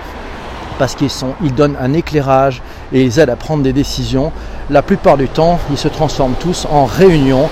parce 0.79 0.95
qu'ils 0.95 1.55
donnent 1.55 1.77
un 1.81 1.93
éclairage 1.93 2.63
et 2.93 3.03
ils 3.03 3.19
aident 3.19 3.31
à 3.31 3.37
prendre 3.37 3.63
des 3.63 3.73
décisions. 3.73 4.33
La 4.71 4.83
plupart 4.83 5.17
du 5.17 5.29
temps, 5.29 5.59
ils 5.71 5.79
se 5.79 5.89
transforment 5.89 6.35
tous 6.39 6.67
en 6.71 6.85
réunions 6.85 7.49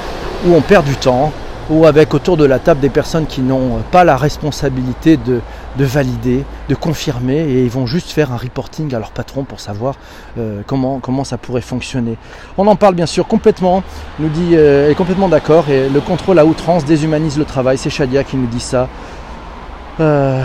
où 0.47 0.55
on 0.55 0.61
perd 0.61 0.85
du 0.85 0.97
temps, 0.97 1.33
ou 1.71 1.87
avec 1.87 2.15
autour 2.15 2.37
de 2.37 2.45
la 2.45 2.59
table 2.59 2.81
des 2.81 2.89
personnes 2.89 3.27
qui 3.27 3.41
n'ont 3.41 3.83
pas 3.91 4.05
la 4.05 4.17
responsabilité 4.17 5.17
de, 5.17 5.41
valider, 5.79 6.45
de 6.69 6.75
confirmer, 6.75 7.39
et 7.39 7.65
ils 7.65 7.71
vont 7.71 7.87
juste 7.87 8.11
faire 8.11 8.33
un 8.33 8.37
reporting 8.37 8.95
à 8.95 8.99
leur 8.99 9.11
patron 9.11 9.45
pour 9.45 9.61
savoir 9.61 9.95
euh, 10.39 10.63
comment, 10.67 11.01
comment 11.01 11.25
ça 11.25 11.39
pourrait 11.39 11.61
fonctionner. 11.61 12.17
On 12.59 12.67
en 12.67 12.77
parle 12.77 12.95
bien 12.95 13.07
sûr 13.07 13.27
complètement, 13.27 13.83
nous 14.19 14.29
dit, 14.29 14.51
euh, 14.55 14.91
est 14.91 14.95
complètement 14.95 15.29
d'accord, 15.29 15.69
et 15.71 15.89
le 15.89 16.01
contrôle 16.01 16.39
à 16.39 16.45
outrance 16.45 16.85
déshumanise 16.85 17.39
le 17.39 17.45
travail, 17.45 17.79
c'est 17.79 17.91
Shadia 17.91 18.25
qui 18.25 18.37
nous 18.37 18.47
dit 18.47 18.61
ça. 18.61 18.89
Euh, 20.01 20.43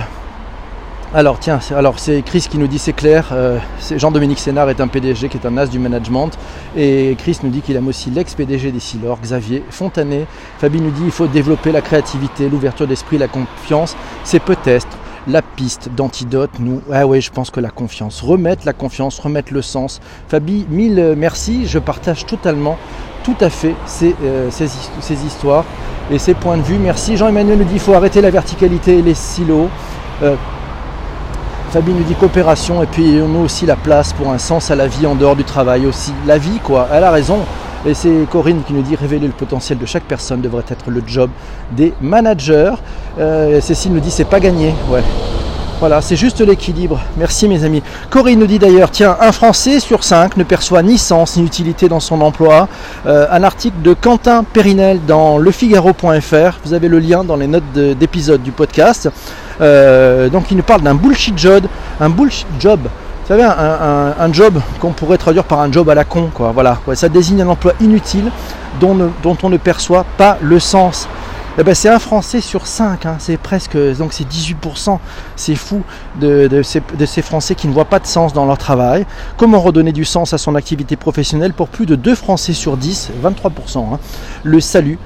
alors 1.12 1.40
tiens, 1.40 1.60
alors 1.76 1.98
c'est 1.98 2.22
Chris 2.22 2.46
qui 2.48 2.60
nous 2.60 2.68
dit 2.68 2.78
c'est 2.78 2.94
clair, 2.94 3.30
euh, 3.32 3.58
Jean-Dominique 3.96 4.38
Sénard 4.38 4.70
est 4.70 4.80
un 4.80 4.88
PDG 4.88 5.28
qui 5.28 5.38
est 5.38 5.46
un 5.48 5.58
as 5.58 5.66
du 5.66 5.80
management 5.80 6.30
et 6.78 7.16
Chris 7.18 7.40
nous 7.42 7.50
dit 7.50 7.62
qu'il 7.62 7.76
aime 7.76 7.88
aussi 7.88 8.12
l'ex-PDG 8.12 8.72
des 8.72 8.80
Silor, 8.80 9.20
Xavier 9.20 9.64
Fontanet. 9.72 10.28
Fabi 10.60 10.80
nous 10.80 10.92
dit 10.92 11.02
il 11.06 11.12
faut 11.12 11.26
développer 11.26 11.72
la 11.72 11.82
créativité, 11.82 12.48
l'ouverture 12.48 12.86
d'esprit, 12.86 13.18
la 13.18 13.28
confiance. 13.28 13.96
C'est 14.24 14.40
peut-être 14.40 14.88
la 15.28 15.42
piste 15.42 15.90
d'antidote. 15.96 16.52
Nous, 16.60 16.82
ah 16.92 17.08
ouais, 17.08 17.22
je 17.22 17.32
pense 17.32 17.50
que 17.50 17.60
la 17.60 17.72
confiance, 17.72 18.22
remettre 18.22 18.68
la 18.68 18.74
confiance, 18.74 19.18
remettre 19.18 19.52
le 19.52 19.64
sens. 19.64 20.02
Fabi, 20.28 20.68
mille 20.70 21.16
merci, 21.18 21.66
je 21.66 21.80
partage 21.80 22.28
totalement, 22.28 22.78
tout 23.24 23.38
à 23.42 23.50
fait 23.50 23.74
ces, 23.88 24.16
euh, 24.24 24.52
ces, 24.52 25.26
histoires 25.26 25.66
et 26.12 26.20
ces 26.20 26.36
points 26.36 26.58
de 26.58 26.62
vue. 26.62 26.78
Merci. 26.78 27.18
Jean-Emmanuel 27.18 27.58
nous 27.58 27.64
dit 27.64 27.74
il 27.74 27.80
faut 27.80 27.96
arrêter 27.96 28.22
la 28.22 28.30
verticalité 28.30 29.00
et 29.00 29.02
les 29.02 29.16
silos. 29.16 29.70
Euh, 30.22 30.36
Fabien 31.70 31.94
nous 31.94 32.04
dit 32.04 32.16
coopération 32.16 32.82
et 32.82 32.88
puis 32.88 33.20
on 33.24 33.40
a 33.40 33.44
aussi 33.44 33.68
la 33.68 33.76
place 33.76 34.12
pour 34.14 34.32
un 34.32 34.40
sens 34.40 34.72
à 34.72 34.76
la 34.76 34.88
vie 34.88 35.06
en 35.06 35.14
dehors 35.14 35.36
du 35.36 35.44
travail 35.44 35.86
aussi. 35.86 36.12
La 36.26 36.40
vie 36.40 36.60
quoi, 36.64 36.88
elle 36.92 37.04
a 37.04 37.12
raison. 37.12 37.40
Et 37.86 37.94
c'est 37.94 38.28
Corinne 38.32 38.64
qui 38.66 38.74
nous 38.74 38.82
dit 38.82 38.96
révéler 38.96 39.28
le 39.28 39.34
potentiel 39.34 39.78
de 39.78 39.86
chaque 39.86 40.04
personne 40.04 40.42
devrait 40.42 40.66
être 40.68 40.90
le 40.90 41.04
job 41.06 41.30
des 41.72 41.94
managers. 42.02 42.74
Euh, 43.20 43.62
Cécile 43.62 43.94
nous 43.94 44.00
dit 44.00 44.10
c'est 44.10 44.26
pas 44.26 44.40
gagné. 44.40 44.74
Ouais. 44.90 45.04
Voilà, 45.80 46.02
c'est 46.02 46.18
juste 46.18 46.42
l'équilibre. 46.42 47.00
Merci 47.16 47.48
mes 47.48 47.64
amis. 47.64 47.82
Corinne 48.10 48.40
nous 48.40 48.48
dit 48.48 48.60
d'ailleurs, 48.60 48.92
tiens, 48.92 49.16
un 49.22 49.32
Français 49.32 49.80
sur 49.80 50.04
cinq 50.04 50.36
ne 50.36 50.44
perçoit 50.44 50.84
ni 50.84 50.98
sens 50.98 51.38
ni 51.38 51.46
utilité 51.46 51.88
dans 51.88 52.02
son 52.02 52.20
emploi. 52.20 52.68
Euh, 53.06 53.28
un 53.32 53.44
article 53.44 53.82
de 53.82 53.94
Quentin 53.94 54.44
Périnel 54.44 55.00
dans 55.08 55.38
lefigaro.fr. 55.38 56.60
Vous 56.66 56.74
avez 56.74 56.90
le 56.90 57.00
lien 57.00 57.24
dans 57.24 57.38
les 57.38 57.48
notes 57.48 57.72
d'épisode 57.72 58.44
du 58.44 58.52
podcast. 58.52 59.10
Euh, 59.62 60.30
donc 60.30 60.52
il 60.52 60.58
nous 60.58 60.64
parle 60.64 60.82
d'un 60.82 60.96
bullshit 60.96 61.38
job, 61.38 61.66
un 62.00 62.10
bullshit 62.10 62.48
job. 62.60 62.80
Vous 62.82 63.36
savez, 63.36 63.44
un, 63.44 64.34
job 64.34 64.60
qu'on 64.80 64.92
pourrait 64.92 65.20
traduire 65.20 65.44
par 65.44 65.60
un 65.60 65.72
job 65.72 65.88
à 65.88 65.94
la 65.94 66.04
con, 66.04 66.32
ça 66.96 67.10
désigne 67.10 67.44
un 67.44 67.48
emploi 67.48 67.74
inutile 67.80 68.32
dont, 68.80 68.98
dont 69.22 69.38
on 69.44 69.50
ne 69.50 69.58
perçoit 69.58 70.04
pas 70.18 70.40
le 70.42 70.60
sens. 70.60 71.08
Eh 71.62 71.64
ben, 71.64 71.76
c'est 71.76 71.90
un 71.90 72.00
Français 72.00 72.40
sur 72.40 72.68
5, 72.68 73.06
hein. 73.06 73.16
c'est 73.20 73.36
presque, 73.36 73.76
donc 73.98 74.14
c'est 74.14 74.24
18%, 74.24 74.98
c'est 75.36 75.56
fou 75.56 75.82
de, 76.22 76.62
ces, 76.64 77.22
Français 77.22 77.54
qui 77.54 77.68
ne 77.68 77.74
voient 77.74 77.84
pas 77.84 78.00
de 78.00 78.06
sens 78.08 78.32
dans 78.32 78.46
leur 78.46 78.58
travail. 78.58 79.06
Comment 79.36 79.60
redonner 79.60 79.92
du 79.92 80.06
sens 80.06 80.34
à 80.34 80.38
son 80.38 80.56
activité 80.56 80.96
professionnelle 80.96 81.52
pour 81.52 81.68
plus 81.68 81.86
de 81.86 81.96
2 81.96 82.16
Français 82.16 82.54
sur 82.54 82.78
10, 82.78 83.12
23%. 83.22 83.94
Hein. 83.94 84.00
Le 84.44 84.62
salut 84.62 85.00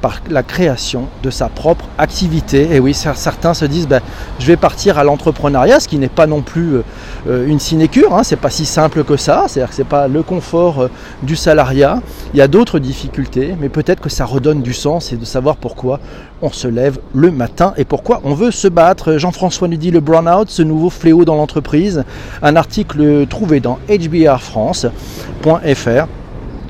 par 0.00 0.20
la 0.30 0.42
création 0.42 1.06
de 1.22 1.30
sa 1.30 1.48
propre 1.48 1.86
activité. 1.98 2.68
Et 2.72 2.80
oui, 2.80 2.94
certains 2.94 3.54
se 3.54 3.64
disent, 3.64 3.88
ben, 3.88 4.00
je 4.38 4.46
vais 4.46 4.56
partir 4.56 4.98
à 4.98 5.04
l'entrepreneuriat, 5.04 5.80
ce 5.80 5.88
qui 5.88 5.98
n'est 5.98 6.08
pas 6.08 6.26
non 6.26 6.42
plus 6.42 6.76
euh, 7.26 7.46
une 7.46 7.58
sinécure, 7.58 8.14
hein, 8.14 8.22
c'est 8.22 8.36
pas 8.36 8.50
si 8.50 8.64
simple 8.64 9.04
que 9.04 9.16
ça, 9.16 9.44
c'est-à-dire 9.48 9.70
que 9.70 9.74
c'est 9.74 9.84
pas 9.84 10.08
le 10.08 10.22
confort 10.22 10.82
euh, 10.82 10.90
du 11.22 11.36
salariat. 11.36 12.00
Il 12.32 12.38
y 12.38 12.42
a 12.42 12.48
d'autres 12.48 12.78
difficultés, 12.78 13.54
mais 13.60 13.68
peut-être 13.68 14.00
que 14.00 14.08
ça 14.08 14.24
redonne 14.24 14.62
du 14.62 14.72
sens 14.72 15.12
et 15.12 15.16
de 15.16 15.24
savoir 15.24 15.56
pourquoi 15.56 16.00
on 16.42 16.50
se 16.50 16.68
lève 16.68 16.98
le 17.14 17.30
matin 17.30 17.72
et 17.76 17.84
pourquoi 17.84 18.20
on 18.24 18.34
veut 18.34 18.50
se 18.50 18.68
battre. 18.68 19.16
Jean-François 19.16 19.68
nous 19.68 19.76
dit 19.76 19.90
le 19.90 20.00
burn-out, 20.00 20.50
ce 20.50 20.62
nouveau 20.62 20.90
fléau 20.90 21.24
dans 21.24 21.34
l'entreprise. 21.34 22.04
Un 22.42 22.56
article 22.56 23.26
trouvé 23.26 23.60
dans 23.60 23.78
hbrfrance.fr. 23.88 26.06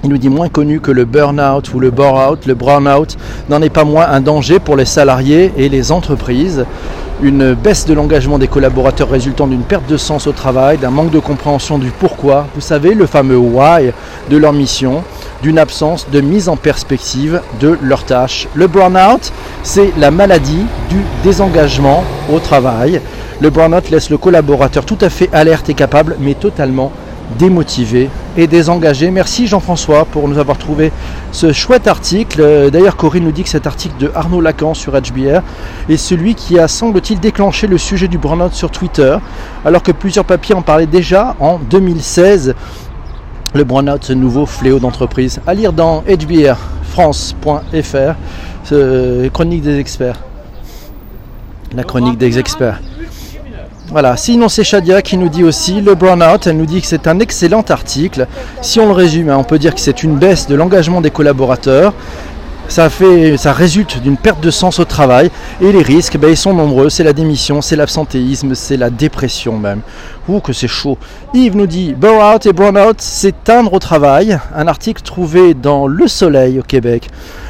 Il 0.07 0.11
nous 0.11 0.19
dit 0.19 0.29
moins 0.29 0.49
connu 0.49 0.79
que 0.79 0.93
le 0.93 1.05
burn-out 1.05 1.75
ou 1.75 1.81
le 1.81 1.91
bore-out. 1.91 2.47
Le 2.47 2.55
burn-out 2.55 3.17
n'en 3.49 3.61
est 3.61 3.71
pas 3.71 3.83
moins 3.83 4.07
un 4.09 4.21
danger 4.21 4.61
pour 4.61 4.77
les 4.77 4.85
salariés 4.85 5.53
et 5.57 5.69
les 5.69 5.91
entreprises. 5.91 6.65
Une 7.21 7.55
baisse 7.55 7.87
de 7.87 7.93
l'engagement 7.93 8.39
des 8.39 8.47
collaborateurs 8.47 9.11
résultant 9.11 9.49
d'une 9.49 9.65
perte 9.65 9.91
de 9.91 9.97
sens 9.97 10.29
au 10.29 10.33
travail, 10.33 10.79
d'un 10.79 10.91
manque 10.91 11.11
de 11.11 11.19
compréhension 11.19 11.79
du 11.79 11.91
pourquoi, 11.91 12.47
vous 12.55 12.61
savez, 12.61 12.95
le 12.95 13.07
fameux 13.07 13.37
why 13.37 13.91
de 14.31 14.37
leur 14.37 14.53
mission, 14.53 15.03
d'une 15.43 15.59
absence 15.59 16.07
de 16.13 16.21
mise 16.21 16.49
en 16.49 16.55
perspective 16.55 17.41
de 17.59 17.77
leurs 17.83 18.05
tâches. 18.05 18.47
Le 18.55 18.69
burn-out, 18.69 19.33
c'est 19.65 19.93
la 19.99 20.13
maladie 20.13 20.67
du 20.89 21.03
désengagement 21.25 22.05
au 22.33 22.39
travail. 22.39 23.01
Le 23.41 23.51
burn-out 23.51 23.91
laisse 23.91 24.09
le 24.09 24.19
collaborateur 24.19 24.85
tout 24.85 24.99
à 25.01 25.11
fait 25.11 25.31
alerte 25.33 25.69
et 25.69 25.75
capable, 25.75 26.15
mais 26.21 26.35
totalement 26.35 26.93
démotivé 27.39 28.09
et 28.37 28.47
désengagé. 28.47 29.11
Merci 29.11 29.47
Jean-François 29.47 30.05
pour 30.05 30.29
nous 30.29 30.39
avoir 30.39 30.59
trouvé 30.59 30.93
ce 31.33 31.53
chouette 31.53 31.87
article. 31.87 32.41
Euh, 32.41 32.71
d'ailleurs, 32.71 32.97
Corinne 32.97 33.25
nous 33.25 33.33
dit 33.33 33.43
que 33.43 33.49
cet 33.49 33.67
article 33.67 33.95
de 33.99 34.11
Arnaud 34.15 34.41
Lacan 34.41 34.75
sur 34.75 34.93
HBR 34.93 35.41
est 35.89 35.97
celui 35.97 36.35
qui 36.35 36.59
a, 36.59 36.69
semble-t-il, 36.69 37.21
déclenché 37.21 37.67
le 37.67 37.79
sujet 37.79 38.09
du 38.09 38.19
burn-out 38.19 38.53
sur 38.53 38.71
Twitter, 38.71 39.17
alors 39.65 39.83
que 39.83 39.93
plusieurs 39.93 40.25
papiers 40.25 40.55
en 40.55 40.63
parlaient 40.63 40.87
déjà 40.87 41.35
en 41.41 41.59
2016. 41.59 42.55
Le 43.55 43.65
burn-out, 43.65 44.05
ce 44.05 44.13
nouveau 44.13 44.47
fléau 44.47 44.79
d'entreprise. 44.79 45.41
À 45.47 45.55
lire 45.55 45.73
dans 45.73 46.03
hbrfrance.fr, 46.03 46.57
chronique 49.33 49.63
des 49.63 49.79
experts. 49.79 50.21
La 51.75 51.85
chronique 51.85 52.19
des 52.19 52.39
experts. 52.39 52.81
Voilà, 53.89 54.17
sinon 54.17 54.49
c'est 54.49 54.65
Shadia 54.65 55.01
qui 55.01 55.17
nous 55.17 55.29
dit 55.29 55.45
aussi 55.45 55.81
le 55.81 55.95
burn-out, 55.95 56.49
elle 56.49 56.57
nous 56.57 56.67
dit 56.67 56.81
que 56.81 56.89
c'est 56.89 57.07
un 57.07 57.21
excellent 57.21 57.63
article. 57.69 58.27
Si 58.61 58.81
on 58.81 58.87
le 58.87 58.93
résume, 58.93 59.31
hein, 59.31 59.37
on 59.39 59.45
peut 59.45 59.61
dire 59.61 59.75
que 59.75 59.81
c'est 59.81 60.03
une 60.03 60.17
baisse 60.17 60.49
de 60.49 60.57
l'engagement 60.57 61.01
des 61.01 61.11
collaborateurs. 61.11 61.95
Ça, 62.69 62.91
fait, 62.91 63.37
ça 63.37 63.53
résulte 63.53 64.03
d'une 64.03 64.17
perte 64.17 64.41
de 64.41 64.51
sens 64.51 64.81
au 64.81 64.85
travail 64.85 65.31
et 65.61 65.71
les 65.71 65.83
risques, 65.83 66.19
ben, 66.19 66.31
ils 66.31 66.37
sont 66.37 66.53
nombreux. 66.53 66.91
C'est 66.91 67.05
la 67.05 67.13
démission, 67.13 67.63
c'est 67.63 67.77
l'absentéisme, 67.77 68.57
c'est 68.57 68.77
la 68.77 68.91
dépression 68.91 69.57
même. 69.57 69.83
Ouh, 70.29 70.41
que 70.41 70.53
c'est 70.53 70.67
chaud. 70.67 70.99
Yves 71.33 71.57
nous 71.57 71.69
dit 71.69 71.95
Burn-out 71.95 72.45
et 72.45 72.53
Burn-out, 72.53 73.01
s'éteindre 73.01 73.73
au 73.73 73.79
travail. 73.79 74.37
Un 74.53 74.67
article 74.67 75.03
trouvé 75.03 75.55
dans 75.55 75.87
Le 75.87 76.09
Soleil 76.09 76.59
au 76.59 76.65
Québec. 76.65 77.09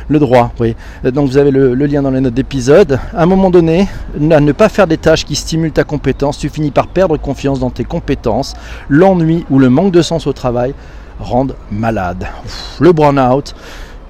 Le 0.09 0.21
droit, 0.21 0.53
oui. 0.61 0.77
Donc 1.05 1.29
vous 1.29 1.37
avez 1.37 1.51
le, 1.51 1.75
lien 1.75 2.01
dans 2.03 2.11
les 2.11 2.21
notes 2.21 2.35
d'épisode. 2.35 3.01
À 3.13 3.23
un 3.23 3.27
moment 3.27 3.51
donné, 3.51 3.89
à 4.31 4.41
ne 4.41 4.53
pas 4.53 4.69
faire 4.69 4.87
des 4.87 4.99
tâches 4.99 5.25
qui 5.25 5.35
stimulent 5.35 5.73
ta 5.73 5.83
compétence, 5.83 6.39
tu 6.39 6.49
finis 6.49 6.71
par 6.71 6.87
perdre 6.87 7.17
confiance 7.17 7.59
dans 7.59 7.71
tes 7.71 7.85
compétences. 7.85 8.55
L'ennui 8.89 9.45
ou 9.51 9.59
le 9.59 9.69
manque 9.69 9.93
de 9.93 10.03
sens 10.03 10.29
au 10.29 10.33
travail 10.33 10.75
rendent 11.19 11.57
malade. 11.73 12.27
le 12.81 12.93
burn-out, 12.93 13.55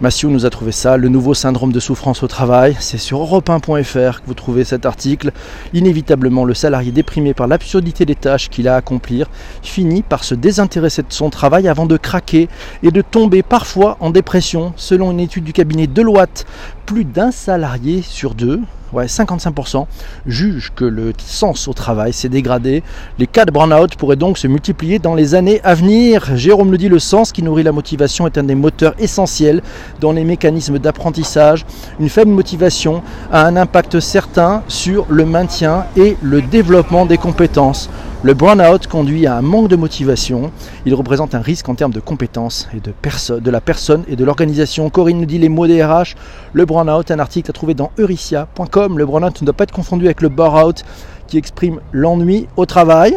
Mathieu 0.03 0.29
nous 0.29 0.45
a 0.45 0.51
trouvé 0.51 0.73
ça, 0.73 0.99
le 0.99 1.09
nouveau 1.09 1.33
syndrome 1.33 1.73
de 1.73 1.81
souffrance 1.81 2.23
au 2.23 2.27
travail. 2.27 2.77
C'est 2.81 2.99
sur 2.99 3.19
europe1.fr 3.21 4.21
que 4.21 4.27
vous 4.27 4.35
trouvez 4.35 4.63
cet 4.63 4.85
article. 4.85 5.33
Inévitablement, 5.73 6.45
le 6.45 6.53
salarié 6.53 6.93
déprimé 6.93 7.33
par 7.33 7.47
l'absurdité 7.47 8.05
des 8.05 8.15
tâches 8.15 8.51
qu'il 8.51 8.69
a 8.69 8.75
à 8.75 8.77
accomplir 8.77 9.27
finit 9.63 10.03
par 10.03 10.23
se 10.23 10.35
désintéresser 10.35 11.01
de 11.01 11.13
son 11.15 11.31
travail 11.31 11.67
avant 11.67 11.87
de 11.87 11.97
craquer 11.97 12.51
et 12.83 12.91
de 12.91 13.01
tomber 13.01 13.43
parfois 13.43 13.97
en 14.01 14.11
dépression. 14.11 14.75
Selon 14.77 15.13
une 15.13 15.21
étude 15.21 15.45
du 15.45 15.55
cabinet 15.55 15.87
Deloitte, 15.87 16.45
plus 16.85 17.07
d'un 17.07 17.31
salarié 17.31 18.03
sur 18.03 18.35
deux 18.35 18.61
ouais, 18.97 19.07
55% 19.07 19.87
jugent 20.27 20.73
que 20.75 20.85
le 20.85 21.13
sens 21.19 21.69
au 21.69 21.75
travail 21.75 22.13
s'est 22.13 22.29
dégradé. 22.29 22.83
Les 23.19 23.27
cas 23.27 23.45
de 23.45 23.51
burn-out 23.51 23.95
pourraient 23.97 24.17
donc 24.17 24.39
se 24.39 24.47
multiplier 24.47 24.99
dans 24.99 25.15
les 25.15 25.35
années 25.35 25.61
à 25.63 25.75
venir. 25.75 26.37
Jérôme 26.37 26.71
nous 26.71 26.77
dit 26.77 26.89
le 26.89 26.99
sens 26.99 27.31
qui 27.31 27.43
nourrit 27.43 27.63
la 27.63 27.73
motivation 27.73 28.27
est 28.27 28.39
un 28.39 28.45
des 28.45 28.55
moteurs 28.55 28.95
essentiels 28.99 29.63
dans 30.01 30.13
les 30.13 30.25
mécanismes 30.25 30.79
d'apprentissage. 30.79 31.67
Une 32.01 32.09
faible 32.09 32.31
motivation 32.31 33.03
a 33.31 33.47
un 33.47 33.57
impact 33.57 34.01
certain 34.01 34.63
sur 34.69 35.07
le 35.09 35.27
maintien 35.27 35.85
et 35.97 36.17
le 36.23 36.41
développement 36.41 37.07
des 37.07 37.19
compétences. 37.19 37.91
Le 38.27 38.35
burn-out 38.35 38.89
conduit 38.89 39.29
à 39.29 39.37
un 39.37 39.41
manque 39.41 39.69
de 39.69 39.77
motivation. 39.77 40.51
Il 40.85 40.97
représente 40.97 41.37
un 41.37 41.41
risque 41.41 41.69
en 41.69 41.77
termes 41.77 41.93
de 41.93 42.01
compétences 42.01 42.69
et 42.75 42.81
de, 42.81 42.93
de 43.39 43.51
la 43.53 43.61
personne 43.61 44.03
et 44.09 44.17
de 44.17 44.25
l'organisation. 44.25 44.91
Corinne 44.91 45.21
nous 45.21 45.27
dit 45.27 45.39
les 45.39 45.49
mots 45.49 45.69
des 45.69 45.85
RH. 45.85 46.17
Le 46.53 46.65
burn-out, 46.65 47.09
un 47.13 47.21
article 47.21 47.53
à 47.53 47.53
trouver 47.53 47.75
dans 47.75 47.93
euricia.com. 48.01 48.99
Le 48.99 49.07
burn-out 49.07 49.41
ne 49.43 49.47
doit 49.47 49.55
pas 49.55 49.63
être 49.63 49.71
confondu 49.71 50.07
avec 50.07 50.23
le 50.23 50.29
bore-out 50.29 50.85
qui 51.29 51.39
exprime 51.39 51.79
l'ennui 51.93 52.49
au 52.57 52.67
travail 52.67 53.17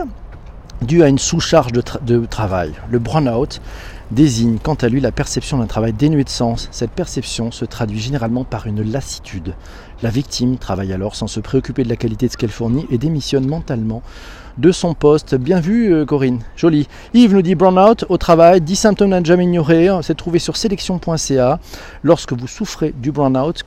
dû 0.83 1.01
à 1.01 1.07
une 1.07 1.17
sous-charge 1.17 1.71
de, 1.71 1.81
de 2.05 2.25
travail. 2.27 2.73
Le 2.91 2.99
burn-out 2.99 3.61
désigne 4.11 4.57
quant 4.59 4.75
à 4.75 4.89
lui 4.89 5.01
la 5.01 5.11
perception 5.11 5.57
d'un 5.57 5.65
travail 5.65 5.91
dénué 5.91 6.23
de 6.23 6.29
sens. 6.29 6.67
Cette 6.71 6.91
perception 6.91 7.51
se 7.51 7.65
traduit 7.65 7.99
généralement 7.99 8.43
par 8.43 8.67
une 8.67 8.83
lassitude. 8.83 9.55
La 10.03 10.09
victime 10.09 10.57
travaille 10.57 10.93
alors 10.93 11.15
sans 11.15 11.27
se 11.27 11.39
préoccuper 11.39 11.83
de 11.83 11.89
la 11.89 11.95
qualité 11.95 12.27
de 12.27 12.31
ce 12.31 12.37
qu'elle 12.37 12.49
fournit 12.51 12.85
et 12.91 12.99
démissionne 12.99 13.47
mentalement 13.47 14.03
de 14.59 14.71
son 14.71 14.93
poste. 14.93 15.35
Bien 15.35 15.59
vu, 15.59 15.93
euh, 15.93 16.05
Corinne. 16.05 16.39
Joli. 16.55 16.87
Yves 17.13 17.33
nous 17.33 17.41
dit 17.41 17.55
burn-out 17.55 18.05
au 18.09 18.17
travail, 18.17 18.61
10 18.61 18.75
symptômes 18.75 19.13
à 19.13 19.19
ne 19.19 19.25
jamais 19.25 19.45
ignorer. 19.45 19.89
C'est 20.01 20.17
trouvé 20.17 20.39
sur 20.39 20.57
sélection.ca. 20.57 21.59
Lorsque 22.03 22.33
vous 22.33 22.47
souffrez 22.47 22.93
du 22.97 23.11
burn-out, 23.11 23.63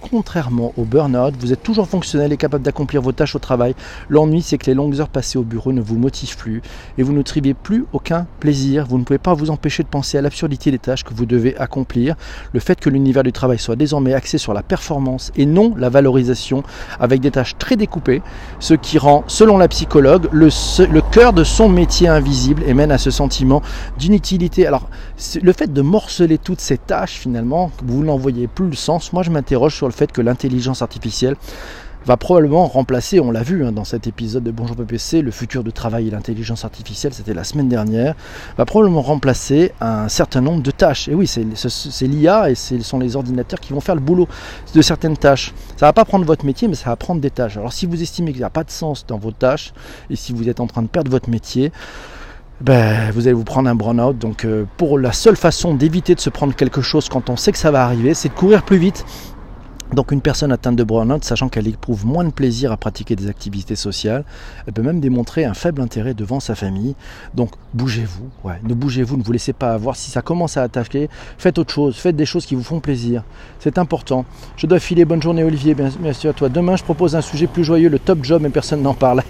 contrairement 0.00 0.72
au 0.76 0.84
burn-out, 0.84 1.34
vous 1.40 1.52
êtes 1.52 1.62
toujours 1.62 1.88
fonctionnel 1.88 2.32
et 2.32 2.36
capable 2.36 2.62
d'accomplir 2.62 3.02
vos 3.02 3.12
tâches 3.12 3.34
au 3.34 3.40
travail. 3.40 3.74
L'ennui, 4.08 4.42
c'est 4.42 4.58
que 4.58 4.66
les 4.66 4.74
longues 4.74 5.00
heures 5.00 5.08
passées 5.08 5.38
au 5.38 5.42
bureau 5.42 5.72
ne 5.72 5.80
vous 5.80 5.96
motivent 5.96 6.36
plus 6.36 6.62
et 6.98 7.02
vous 7.02 7.12
ne 7.12 7.22
triviez 7.22 7.54
plus 7.54 7.84
aucun 7.92 8.26
plaisir. 8.38 8.86
Vous 8.88 8.98
ne 8.98 9.04
pouvez 9.04 9.18
pas 9.18 9.34
vous 9.34 9.50
empêcher 9.50 9.82
de 9.82 9.88
penser 9.88 10.18
à 10.18 10.22
l'absurdité 10.22 10.70
des 10.70 10.78
tâches 10.78 11.02
que 11.02 11.14
vous 11.14 11.26
devez 11.26 11.56
accomplir. 11.56 12.14
Le 12.52 12.60
fait 12.60 12.78
que 12.78 12.90
l'univers 12.90 13.24
du 13.24 13.32
travail 13.32 13.58
soit 13.58 13.76
désormais 13.76 14.14
axé 14.14 14.38
sur 14.38 14.54
la 14.54 14.62
performance 14.62 15.32
et 15.36 15.46
non 15.46 15.74
la 15.76 15.88
valorisation 15.88 16.62
avec 17.00 17.20
des 17.20 17.32
tâches 17.32 17.58
très 17.58 17.76
découpées, 17.76 18.22
ce 18.60 18.74
qui 18.74 18.98
rend, 18.98 19.24
selon 19.26 19.58
la 19.58 19.66
psychologie, 19.66 19.95
le, 20.00 21.00
cœur 21.10 21.32
de 21.32 21.44
son 21.44 21.68
métier 21.68 22.08
invisible 22.08 22.62
et 22.66 22.74
mène 22.74 22.92
à 22.92 22.98
ce 22.98 23.10
sentiment 23.10 23.62
d'inutilité. 23.98 24.66
Alors, 24.66 24.88
le 25.40 25.52
fait 25.52 25.72
de 25.72 25.82
morceler 25.82 26.38
toutes 26.38 26.60
ces 26.60 26.78
tâches, 26.78 27.14
finalement, 27.14 27.70
vous 27.84 28.04
n'en 28.04 28.16
voyez 28.16 28.46
plus 28.46 28.68
le 28.68 28.76
sens. 28.76 29.12
Moi, 29.12 29.22
je 29.22 29.30
m'interroge 29.30 29.74
sur 29.74 29.86
le 29.86 29.92
fait 29.92 30.12
que 30.12 30.20
l'intelligence 30.20 30.82
artificielle 30.82 31.36
va 32.06 32.16
probablement 32.16 32.68
remplacer, 32.68 33.18
on 33.18 33.32
l'a 33.32 33.42
vu 33.42 33.66
hein, 33.66 33.72
dans 33.72 33.82
cet 33.82 34.06
épisode 34.06 34.44
de 34.44 34.52
Bonjour 34.52 34.76
PPC, 34.76 35.22
le 35.22 35.32
futur 35.32 35.64
de 35.64 35.72
travail 35.72 36.06
et 36.06 36.10
l'intelligence 36.12 36.64
artificielle, 36.64 37.12
c'était 37.12 37.34
la 37.34 37.42
semaine 37.42 37.68
dernière, 37.68 38.14
va 38.56 38.64
probablement 38.64 39.02
remplacer 39.02 39.72
un 39.80 40.08
certain 40.08 40.40
nombre 40.40 40.62
de 40.62 40.70
tâches. 40.70 41.08
Et 41.08 41.16
oui, 41.16 41.26
c'est 41.26 42.06
l'IA 42.06 42.48
et 42.50 42.54
ce 42.54 42.78
sont 42.78 43.00
les 43.00 43.16
ordinateurs 43.16 43.58
qui 43.58 43.72
vont 43.72 43.80
faire 43.80 43.96
le 43.96 44.00
boulot 44.00 44.28
de 44.72 44.82
certaines 44.82 45.16
tâches. 45.16 45.52
Ça 45.76 45.86
va 45.86 45.92
pas 45.92 46.04
prendre 46.04 46.24
votre 46.24 46.46
métier, 46.46 46.68
mais 46.68 46.76
ça 46.76 46.90
va 46.90 46.96
prendre 46.96 47.20
des 47.20 47.30
tâches. 47.30 47.56
Alors 47.56 47.72
si 47.72 47.86
vous 47.86 48.00
estimez 48.00 48.30
qu'il 48.30 48.40
n'y 48.40 48.44
a 48.44 48.50
pas 48.50 48.62
de 48.62 48.70
sens 48.70 49.04
dans 49.04 49.18
vos 49.18 49.32
tâches, 49.32 49.74
et 50.08 50.14
si 50.14 50.32
vous 50.32 50.48
êtes 50.48 50.60
en 50.60 50.68
train 50.68 50.82
de 50.82 50.88
perdre 50.88 51.10
votre 51.10 51.28
métier, 51.28 51.72
ben, 52.60 53.10
vous 53.10 53.26
allez 53.26 53.34
vous 53.34 53.42
prendre 53.42 53.68
un 53.68 53.74
burn-out. 53.74 54.16
Donc, 54.16 54.44
euh, 54.44 54.64
pour 54.76 54.98
la 54.98 55.12
seule 55.12 55.36
façon 55.36 55.74
d'éviter 55.74 56.14
de 56.14 56.20
se 56.20 56.30
prendre 56.30 56.54
quelque 56.54 56.80
chose 56.80 57.08
quand 57.08 57.28
on 57.28 57.36
sait 57.36 57.52
que 57.52 57.58
ça 57.58 57.70
va 57.70 57.84
arriver, 57.84 58.14
c'est 58.14 58.28
de 58.28 58.34
courir 58.34 58.62
plus 58.62 58.78
vite 58.78 59.04
donc 59.92 60.10
une 60.10 60.20
personne 60.20 60.50
atteinte 60.50 60.76
de 60.76 60.84
burn-out, 60.84 61.24
sachant 61.24 61.48
qu'elle 61.48 61.68
éprouve 61.68 62.04
moins 62.04 62.24
de 62.24 62.30
plaisir 62.30 62.72
à 62.72 62.76
pratiquer 62.76 63.14
des 63.14 63.28
activités 63.28 63.76
sociales, 63.76 64.24
elle 64.66 64.72
peut 64.72 64.82
même 64.82 65.00
démontrer 65.00 65.44
un 65.44 65.54
faible 65.54 65.80
intérêt 65.80 66.12
devant 66.12 66.40
sa 66.40 66.54
famille. 66.54 66.96
Donc 67.34 67.50
bougez-vous, 67.74 68.28
ouais, 68.44 68.60
ne 68.64 68.74
bougez-vous, 68.74 69.16
ne 69.16 69.22
vous 69.22 69.32
laissez 69.32 69.52
pas 69.52 69.72
avoir. 69.72 69.96
Si 69.96 70.10
ça 70.10 70.22
commence 70.22 70.56
à 70.56 70.62
attaquer, 70.62 71.08
faites 71.38 71.58
autre 71.58 71.72
chose, 71.72 71.96
faites 71.96 72.16
des 72.16 72.26
choses 72.26 72.46
qui 72.46 72.56
vous 72.56 72.64
font 72.64 72.80
plaisir. 72.80 73.22
C'est 73.60 73.78
important. 73.78 74.24
Je 74.56 74.66
dois 74.66 74.80
filer, 74.80 75.04
bonne 75.04 75.22
journée 75.22 75.44
Olivier, 75.44 75.74
bien, 75.74 76.12
sûr 76.12 76.30
à 76.30 76.32
toi. 76.32 76.48
Demain 76.48 76.76
je 76.76 76.82
propose 76.82 77.14
un 77.14 77.20
sujet 77.20 77.46
plus 77.46 77.64
joyeux, 77.64 77.88
le 77.88 77.98
top 78.00 78.24
job, 78.24 78.42
mais 78.42 78.50
personne 78.50 78.82
n'en 78.82 78.94
parle. 78.94 79.22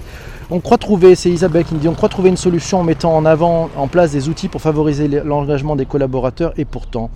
on 0.50 0.60
croit 0.60 0.78
trouver, 0.78 1.16
c'est 1.16 1.30
Isabelle 1.30 1.64
qui 1.64 1.74
me 1.74 1.80
dit, 1.80 1.88
on 1.88 1.94
croit 1.94 2.08
trouver 2.08 2.30
une 2.30 2.36
solution 2.38 2.80
en 2.80 2.84
mettant 2.84 3.14
en 3.14 3.26
avant, 3.26 3.68
en 3.76 3.88
place 3.88 4.12
des 4.12 4.30
outils 4.30 4.48
pour 4.48 4.62
favoriser 4.62 5.08
l'engagement 5.08 5.76
des 5.76 5.86
collaborateurs, 5.86 6.52
et 6.56 6.64
pourtant... 6.64 7.10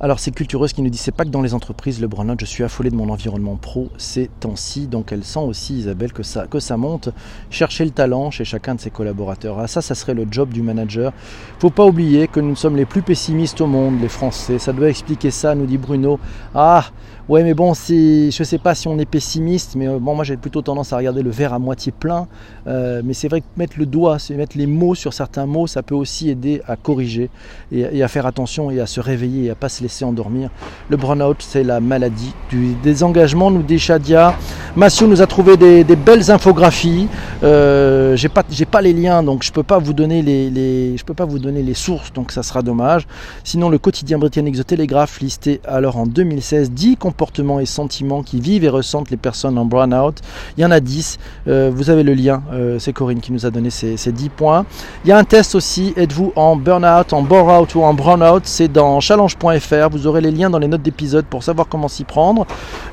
Alors 0.00 0.20
c'est 0.20 0.30
Cultureuse 0.30 0.72
qui 0.72 0.82
nous 0.82 0.90
dit 0.90 0.98
c'est 0.98 1.10
pas 1.10 1.24
que 1.24 1.30
dans 1.30 1.42
les 1.42 1.54
entreprises 1.54 2.00
le 2.00 2.06
burn-out, 2.06 2.38
je 2.38 2.44
suis 2.44 2.62
affolé 2.62 2.88
de 2.88 2.94
mon 2.94 3.08
environnement 3.08 3.56
pro 3.56 3.88
ces 3.96 4.30
temps-ci, 4.38 4.86
donc 4.86 5.10
elle 5.10 5.24
sent 5.24 5.40
aussi 5.40 5.78
Isabelle 5.78 6.12
que 6.12 6.22
ça, 6.22 6.46
que 6.46 6.60
ça 6.60 6.76
monte. 6.76 7.08
Chercher 7.50 7.84
le 7.84 7.90
talent 7.90 8.30
chez 8.30 8.44
chacun 8.44 8.76
de 8.76 8.80
ses 8.80 8.90
collaborateurs. 8.90 9.58
Ah, 9.58 9.66
ça, 9.66 9.82
ça 9.82 9.96
serait 9.96 10.14
le 10.14 10.24
job 10.30 10.50
du 10.50 10.62
manager. 10.62 11.12
Faut 11.58 11.70
pas 11.70 11.84
oublier 11.84 12.28
que 12.28 12.38
nous 12.38 12.54
sommes 12.54 12.76
les 12.76 12.84
plus 12.84 13.02
pessimistes 13.02 13.60
au 13.60 13.66
monde, 13.66 14.00
les 14.00 14.08
Français. 14.08 14.60
Ça 14.60 14.72
doit 14.72 14.88
expliquer 14.88 15.32
ça, 15.32 15.56
nous 15.56 15.66
dit 15.66 15.78
Bruno. 15.78 16.20
Ah, 16.54 16.84
Ouais, 17.28 17.44
mais 17.44 17.52
bon, 17.52 17.74
je 17.74 18.30
je 18.30 18.42
sais 18.42 18.56
pas 18.56 18.74
si 18.74 18.88
on 18.88 18.98
est 18.98 19.04
pessimiste, 19.04 19.74
mais 19.76 19.86
euh, 19.86 19.98
bon, 19.98 20.14
moi 20.14 20.24
j'ai 20.24 20.38
plutôt 20.38 20.62
tendance 20.62 20.94
à 20.94 20.96
regarder 20.96 21.22
le 21.22 21.28
verre 21.28 21.52
à 21.52 21.58
moitié 21.58 21.92
plein. 21.92 22.26
Euh, 22.66 23.02
mais 23.04 23.12
c'est 23.12 23.28
vrai 23.28 23.42
que 23.42 23.46
mettre 23.58 23.78
le 23.78 23.84
doigt, 23.84 24.16
mettre 24.30 24.56
les 24.56 24.66
mots 24.66 24.94
sur 24.94 25.12
certains 25.12 25.44
mots, 25.44 25.66
ça 25.66 25.82
peut 25.82 25.94
aussi 25.94 26.30
aider 26.30 26.62
à 26.66 26.76
corriger 26.76 27.28
et, 27.70 28.02
à 28.02 28.08
faire 28.08 28.24
attention 28.24 28.70
et 28.70 28.80
à 28.80 28.86
se 28.86 28.98
réveiller 29.00 29.44
et 29.44 29.50
à 29.50 29.54
pas 29.54 29.68
se 29.68 29.82
laisser 29.82 29.87
endormir. 30.04 30.50
Le 30.88 30.96
burn-out, 30.96 31.36
c'est 31.40 31.64
la 31.64 31.80
maladie 31.80 32.32
du 32.48 32.74
désengagement, 32.82 33.50
nous 33.50 33.62
dit 33.62 33.78
Shadia. 33.78 34.34
Massio 34.76 35.06
nous 35.06 35.20
a 35.20 35.26
trouvé 35.26 35.56
des, 35.56 35.84
belles 35.96 36.30
infographies. 36.30 37.08
Euh, 37.42 38.16
j'ai 38.16 38.28
pas, 38.28 38.44
j'ai 38.50 38.64
pas 38.64 38.80
les 38.80 38.92
liens, 38.92 39.22
donc 39.22 39.42
je 39.42 39.52
peux 39.52 39.62
pas 39.62 39.78
vous 39.78 39.92
donner 39.92 40.22
les, 40.22 40.96
je 40.96 41.04
peux 41.04 41.14
pas 41.14 41.24
vous 41.24 41.38
donner 41.38 41.62
les 41.62 41.74
sources, 41.74 42.12
donc 42.12 42.32
ça 42.32 42.42
sera 42.42 42.62
dommage. 42.62 43.06
Sinon, 43.44 43.68
le 43.68 43.78
quotidien 43.78 44.18
britannique 44.18 44.56
The 44.56 44.66
Telegraph 44.66 45.20
listé 45.20 45.60
alors 45.66 45.96
en 45.96 46.06
2016 46.06 46.70
dit 46.70 46.96
qu'on 46.96 47.08
comportements 47.08 47.58
et 47.58 47.66
sentiments 47.66 48.22
qui 48.22 48.38
vivent 48.38 48.64
et 48.64 48.68
ressentent 48.68 49.10
les 49.10 49.16
personnes 49.16 49.56
en 49.56 49.64
burn-out. 49.64 50.20
Il 50.56 50.60
y 50.62 50.64
en 50.64 50.70
a 50.70 50.78
10. 50.78 51.18
Euh, 51.48 51.70
vous 51.74 51.88
avez 51.88 52.02
le 52.02 52.12
lien. 52.12 52.42
Euh, 52.52 52.78
c'est 52.78 52.92
Corinne 52.92 53.20
qui 53.20 53.32
nous 53.32 53.46
a 53.46 53.50
donné 53.50 53.70
ces, 53.70 53.96
10 53.96 54.28
points. 54.28 54.66
Il 55.04 55.08
y 55.08 55.12
a 55.12 55.16
un 55.16 55.24
test 55.24 55.54
aussi. 55.54 55.94
Êtes-vous 55.96 56.32
en 56.36 56.54
burn-out, 56.54 57.12
en 57.12 57.22
bore-out 57.22 57.74
ou 57.74 57.82
en 57.82 57.94
burn-out? 57.94 58.42
C'est 58.44 58.68
dans 58.68 59.00
challenge.fr. 59.00 59.77
Vous 59.86 60.08
aurez 60.08 60.20
les 60.20 60.32
liens 60.32 60.50
dans 60.50 60.58
les 60.58 60.66
notes 60.66 60.82
d'épisode 60.82 61.26
pour 61.26 61.44
savoir 61.44 61.68
comment 61.68 61.86
s'y 61.86 62.02
prendre. 62.02 62.46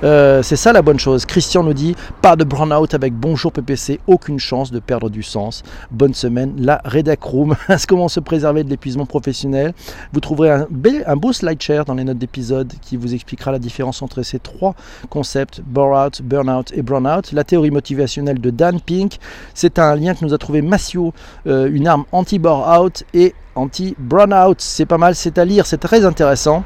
Euh, 0.03 0.43
c'est 0.43 0.55
ça 0.55 0.71
la 0.73 0.83
bonne 0.83 0.99
chose. 0.99 1.25
Christian 1.25 1.63
nous 1.63 1.73
dit 1.73 1.95
pas 2.21 2.35
de 2.35 2.43
burn-out 2.43 2.93
avec 2.93 3.13
Bonjour 3.13 3.51
PPC. 3.51 3.99
Aucune 4.05 4.37
chance 4.37 4.71
de 4.71 4.79
perdre 4.79 5.09
du 5.09 5.23
sens. 5.23 5.63
Bonne 5.89 6.13
semaine. 6.13 6.53
La 6.59 6.81
Redac 6.85 7.23
Room. 7.23 7.55
comment 7.87 8.07
se 8.07 8.19
préserver 8.19 8.63
de 8.63 8.69
l'épuisement 8.69 9.05
professionnel? 9.05 9.73
Vous 10.13 10.19
trouverez 10.19 10.51
un, 10.51 11.15
beau 11.15 11.33
slide 11.33 11.61
share 11.61 11.85
dans 11.85 11.95
les 11.95 12.03
notes 12.03 12.17
d'épisode 12.17 12.73
qui 12.81 12.97
vous 12.97 13.13
expliquera 13.13 13.51
la 13.51 13.59
différence 13.59 14.01
entre 14.01 14.21
ces 14.21 14.39
trois 14.39 14.75
concepts, 15.09 15.61
bore-out, 15.65 16.21
burn-out 16.21 16.71
et 16.75 16.81
burn-out. 16.81 17.31
La 17.31 17.43
théorie 17.43 17.71
motivationnelle 17.71 18.39
de 18.39 18.49
Dan 18.49 18.79
Pink, 18.79 19.17
c'est 19.53 19.79
un 19.79 19.95
lien 19.95 20.13
que 20.13 20.23
nous 20.25 20.33
a 20.33 20.37
trouvé 20.37 20.61
Massio, 20.61 21.13
euh, 21.47 21.69
une 21.71 21.87
arme 21.87 22.05
anti-bore-out 22.11 23.03
et 23.13 23.33
anti-burn-out. 23.55 24.57
C'est 24.59 24.85
pas 24.85 24.97
mal, 24.97 25.15
c'est 25.15 25.37
à 25.37 25.45
lire, 25.45 25.65
c'est 25.65 25.77
très 25.77 26.05
intéressant. 26.05 26.63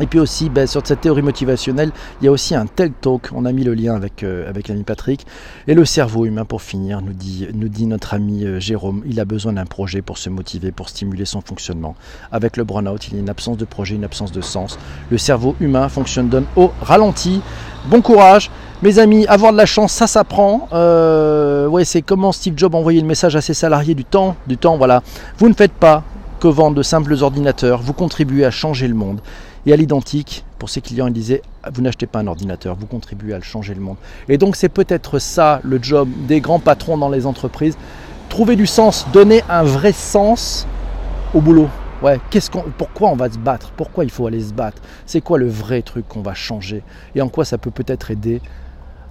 Et 0.00 0.06
puis 0.06 0.18
aussi, 0.18 0.48
ben, 0.48 0.66
sur 0.66 0.80
cette 0.86 1.02
théorie 1.02 1.20
motivationnelle, 1.20 1.92
il 2.20 2.24
y 2.24 2.28
a 2.28 2.32
aussi 2.32 2.54
un 2.54 2.64
TED 2.64 2.92
Talk, 3.02 3.28
on 3.34 3.44
a 3.44 3.52
mis 3.52 3.64
le 3.64 3.74
lien 3.74 3.94
avec, 3.94 4.22
euh, 4.22 4.48
avec 4.48 4.68
l'ami 4.68 4.82
Patrick. 4.82 5.26
Et 5.68 5.74
le 5.74 5.84
cerveau 5.84 6.24
humain, 6.24 6.46
pour 6.46 6.62
finir, 6.62 7.02
nous 7.02 7.12
dit, 7.12 7.46
nous 7.52 7.68
dit 7.68 7.86
notre 7.86 8.14
ami 8.14 8.46
euh, 8.46 8.58
Jérôme, 8.60 9.02
il 9.04 9.20
a 9.20 9.26
besoin 9.26 9.52
d'un 9.52 9.66
projet 9.66 10.00
pour 10.00 10.16
se 10.16 10.30
motiver, 10.30 10.72
pour 10.72 10.88
stimuler 10.88 11.26
son 11.26 11.42
fonctionnement. 11.42 11.96
Avec 12.32 12.56
le 12.56 12.64
burn-out, 12.64 13.08
il 13.08 13.14
y 13.14 13.16
a 13.18 13.20
une 13.20 13.28
absence 13.28 13.58
de 13.58 13.66
projet, 13.66 13.94
une 13.94 14.04
absence 14.04 14.32
de 14.32 14.40
sens. 14.40 14.78
Le 15.10 15.18
cerveau 15.18 15.54
humain 15.60 15.90
fonctionne 15.90 16.30
donne 16.30 16.46
au 16.56 16.70
ralenti. 16.80 17.42
Bon 17.90 18.00
courage 18.00 18.50
mes 18.82 18.98
amis, 18.98 19.26
avoir 19.26 19.52
de 19.52 19.58
la 19.58 19.66
chance, 19.66 19.92
ça 19.92 20.06
s'apprend. 20.06 20.66
Euh, 20.72 21.66
ouais, 21.66 21.84
c'est 21.84 22.00
comment 22.00 22.32
Steve 22.32 22.54
Jobs 22.56 22.74
envoyait 22.74 23.02
le 23.02 23.06
message 23.06 23.36
à 23.36 23.42
ses 23.42 23.52
salariés 23.52 23.94
du 23.94 24.06
temps, 24.06 24.36
du 24.46 24.56
temps, 24.56 24.78
voilà. 24.78 25.02
Vous 25.36 25.50
ne 25.50 25.54
faites 25.54 25.72
pas 25.72 26.02
que 26.40 26.74
de 26.74 26.82
simples 26.82 27.14
ordinateurs, 27.20 27.82
vous 27.82 27.92
contribuez 27.92 28.44
à 28.44 28.50
changer 28.50 28.88
le 28.88 28.94
monde. 28.94 29.20
Et 29.66 29.72
à 29.72 29.76
l'identique, 29.76 30.44
pour 30.58 30.70
ses 30.70 30.80
clients, 30.80 31.06
il 31.06 31.12
disait 31.12 31.42
Vous 31.72 31.82
n'achetez 31.82 32.06
pas 32.06 32.20
un 32.20 32.26
ordinateur, 32.26 32.76
vous 32.76 32.86
contribuez 32.86 33.34
à 33.34 33.36
le 33.36 33.44
changer 33.44 33.74
le 33.74 33.80
monde. 33.80 33.96
Et 34.28 34.38
donc, 34.38 34.56
c'est 34.56 34.70
peut-être 34.70 35.18
ça 35.18 35.60
le 35.62 35.78
job 35.82 36.08
des 36.26 36.40
grands 36.40 36.58
patrons 36.58 36.96
dans 36.96 37.10
les 37.10 37.26
entreprises 37.26 37.76
trouver 38.30 38.56
du 38.56 38.66
sens, 38.66 39.06
donner 39.12 39.42
un 39.50 39.64
vrai 39.64 39.92
sens 39.92 40.66
au 41.34 41.42
boulot. 41.42 41.68
Ouais, 42.00 42.18
qu'est-ce 42.30 42.48
qu'on, 42.48 42.64
pourquoi 42.78 43.10
on 43.10 43.16
va 43.16 43.30
se 43.30 43.36
battre? 43.36 43.72
Pourquoi 43.76 44.04
il 44.04 44.10
faut 44.10 44.26
aller 44.26 44.40
se 44.40 44.54
battre? 44.54 44.80
C'est 45.04 45.20
quoi 45.20 45.36
le 45.36 45.48
vrai 45.48 45.82
truc 45.82 46.08
qu'on 46.08 46.22
va 46.22 46.32
changer? 46.32 46.82
Et 47.14 47.20
en 47.20 47.28
quoi 47.28 47.44
ça 47.44 47.58
peut 47.58 47.70
peut-être 47.70 48.10
aider 48.10 48.40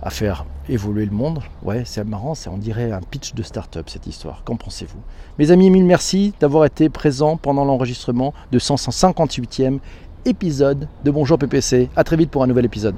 à 0.01 0.09
faire 0.09 0.45
évoluer 0.67 1.05
le 1.05 1.11
monde. 1.11 1.41
Ouais, 1.63 1.83
c'est 1.85 2.03
marrant, 2.03 2.35
c'est 2.35 2.49
on 2.49 2.57
dirait 2.57 2.91
un 2.91 3.01
pitch 3.01 3.33
de 3.33 3.43
start-up 3.43 3.89
cette 3.89 4.07
histoire. 4.07 4.43
Qu'en 4.43 4.55
pensez-vous? 4.55 4.99
Mes 5.37 5.51
amis, 5.51 5.69
mille 5.69 5.85
merci 5.85 6.33
d'avoir 6.39 6.65
été 6.65 6.89
présents 6.89 7.37
pendant 7.37 7.65
l'enregistrement 7.65 8.33
de 8.51 8.59
158e 8.59 9.79
épisode 10.25 10.87
de 11.03 11.11
Bonjour 11.11 11.37
PPC. 11.37 11.89
A 11.95 12.03
très 12.03 12.17
vite 12.17 12.31
pour 12.31 12.43
un 12.43 12.47
nouvel 12.47 12.65
épisode. 12.65 12.95